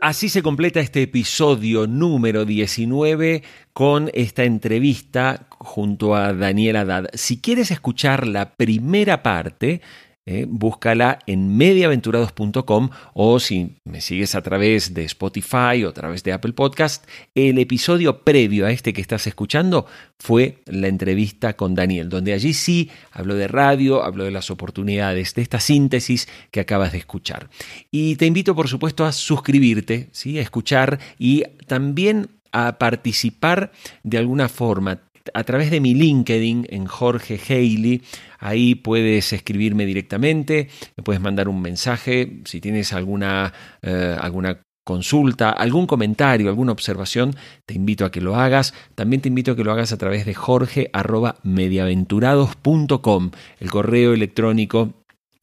Así 0.00 0.28
se 0.28 0.42
completa 0.42 0.78
este 0.78 1.02
episodio 1.02 1.88
número 1.88 2.44
19 2.44 3.42
con 3.72 4.08
esta 4.14 4.44
entrevista 4.44 5.48
junto 5.50 6.14
a 6.14 6.32
Daniel 6.32 6.76
Haddad. 6.76 7.06
Si 7.14 7.40
quieres 7.40 7.72
escuchar 7.72 8.28
la 8.28 8.54
primera 8.54 9.24
parte, 9.24 9.80
eh, 10.26 10.46
búscala 10.48 11.18
en 11.26 11.56
mediaventurados.com 11.56 12.90
o 13.12 13.38
si 13.38 13.76
me 13.84 14.00
sigues 14.00 14.34
a 14.34 14.42
través 14.42 14.94
de 14.94 15.04
Spotify 15.04 15.84
o 15.84 15.90
a 15.90 15.92
través 15.92 16.22
de 16.22 16.32
Apple 16.32 16.54
Podcast, 16.54 17.04
el 17.34 17.58
episodio 17.58 18.22
previo 18.22 18.66
a 18.66 18.70
este 18.70 18.92
que 18.92 19.02
estás 19.02 19.26
escuchando 19.26 19.86
fue 20.18 20.58
la 20.66 20.88
entrevista 20.88 21.54
con 21.54 21.74
Daniel, 21.74 22.08
donde 22.08 22.32
allí 22.32 22.54
sí 22.54 22.90
habló 23.12 23.34
de 23.34 23.48
radio, 23.48 24.02
habló 24.02 24.24
de 24.24 24.30
las 24.30 24.50
oportunidades, 24.50 25.34
de 25.34 25.42
esta 25.42 25.60
síntesis 25.60 26.26
que 26.50 26.60
acabas 26.60 26.92
de 26.92 26.98
escuchar. 26.98 27.50
Y 27.90 28.16
te 28.16 28.24
invito 28.24 28.54
por 28.54 28.68
supuesto 28.68 29.04
a 29.04 29.12
suscribirte, 29.12 30.08
¿sí? 30.12 30.38
a 30.38 30.42
escuchar 30.42 30.98
y 31.18 31.44
también 31.66 32.30
a 32.50 32.78
participar 32.78 33.72
de 34.04 34.16
alguna 34.16 34.48
forma 34.48 35.00
a 35.32 35.44
través 35.44 35.70
de 35.70 35.80
mi 35.80 35.94
LinkedIn 35.94 36.66
en 36.68 36.84
Jorge 36.86 37.40
Haley. 37.48 38.02
Ahí 38.38 38.74
puedes 38.74 39.32
escribirme 39.32 39.86
directamente, 39.86 40.68
me 40.96 41.02
puedes 41.02 41.22
mandar 41.22 41.48
un 41.48 41.62
mensaje 41.62 42.42
si 42.44 42.60
tienes 42.60 42.92
alguna, 42.92 43.54
eh, 43.82 44.16
alguna 44.20 44.60
consulta, 44.84 45.50
algún 45.50 45.86
comentario, 45.86 46.50
alguna 46.50 46.72
observación, 46.72 47.34
te 47.64 47.72
invito 47.74 48.04
a 48.04 48.10
que 48.10 48.20
lo 48.20 48.34
hagas. 48.36 48.74
También 48.94 49.22
te 49.22 49.28
invito 49.28 49.52
a 49.52 49.56
que 49.56 49.64
lo 49.64 49.72
hagas 49.72 49.92
a 49.92 49.98
través 49.98 50.26
de 50.26 50.34
jorge.mediaventurados.com, 50.34 53.30
el 53.60 53.70
correo 53.70 54.12
electrónico 54.12 54.92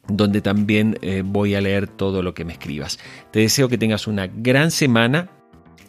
donde 0.08 0.42
también 0.42 0.98
eh, 1.02 1.24
voy 1.26 1.56
a 1.56 1.62
leer 1.62 1.88
todo 1.88 2.22
lo 2.22 2.34
que 2.34 2.46
me 2.46 2.54
escribas. 2.54 3.00
Te 3.32 3.40
deseo 3.40 3.70
que 3.70 3.78
tengas 3.78 4.08
una 4.08 4.28
gran 4.28 4.72
semana 4.72 5.30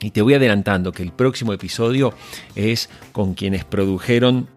y 0.03 0.11
te 0.11 0.23
voy 0.23 0.35
adelantando 0.35 0.93
que 0.93 1.03
el 1.03 1.13
próximo 1.13 1.53
episodio 1.53 2.13
es 2.55 2.91
con 3.13 3.35
quienes 3.35 3.65
produjeron 3.65 4.49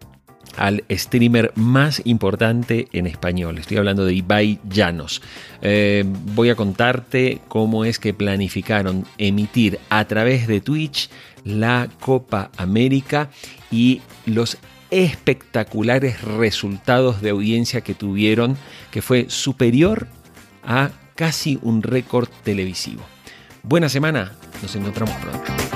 al 0.58 0.86
streamer 0.89 1.51
más 1.55 2.01
importante 2.05 2.88
en 2.93 3.08
español. 3.08 3.58
Estoy 3.58 3.77
hablando 3.77 4.05
de 4.05 4.13
Ibai 4.13 4.60
Llanos. 4.69 5.21
Eh, 5.62 6.03
voy 6.34 6.49
a 6.49 6.55
contarte 6.55 7.41
cómo 7.47 7.86
es 7.86 7.99
que 7.99 8.13
planificaron 8.13 9.05
emitir 9.17 9.79
a 9.89 10.05
través 10.05 10.47
de 10.47 10.62
Twitch 10.62 11.10
la 11.43 11.89
Copa 11.99 12.51
América 12.58 13.29
y 13.69 14.01
los 14.25 14.58
espectaculares 14.91 16.21
resultados 16.21 17.21
de 17.21 17.31
audiencia 17.31 17.81
que 17.81 17.93
tuvieron, 17.93 18.55
que 18.91 19.01
fue 19.01 19.25
superior 19.29 20.08
a 20.63 20.91
casi 21.15 21.60
un 21.62 21.84
récord 21.84 22.29
televisivo. 22.43 23.03
Buena 23.67 23.89
semana, 23.89 24.32
nos 24.62 24.75
encontramos 24.75 25.15
pronto. 25.15 25.74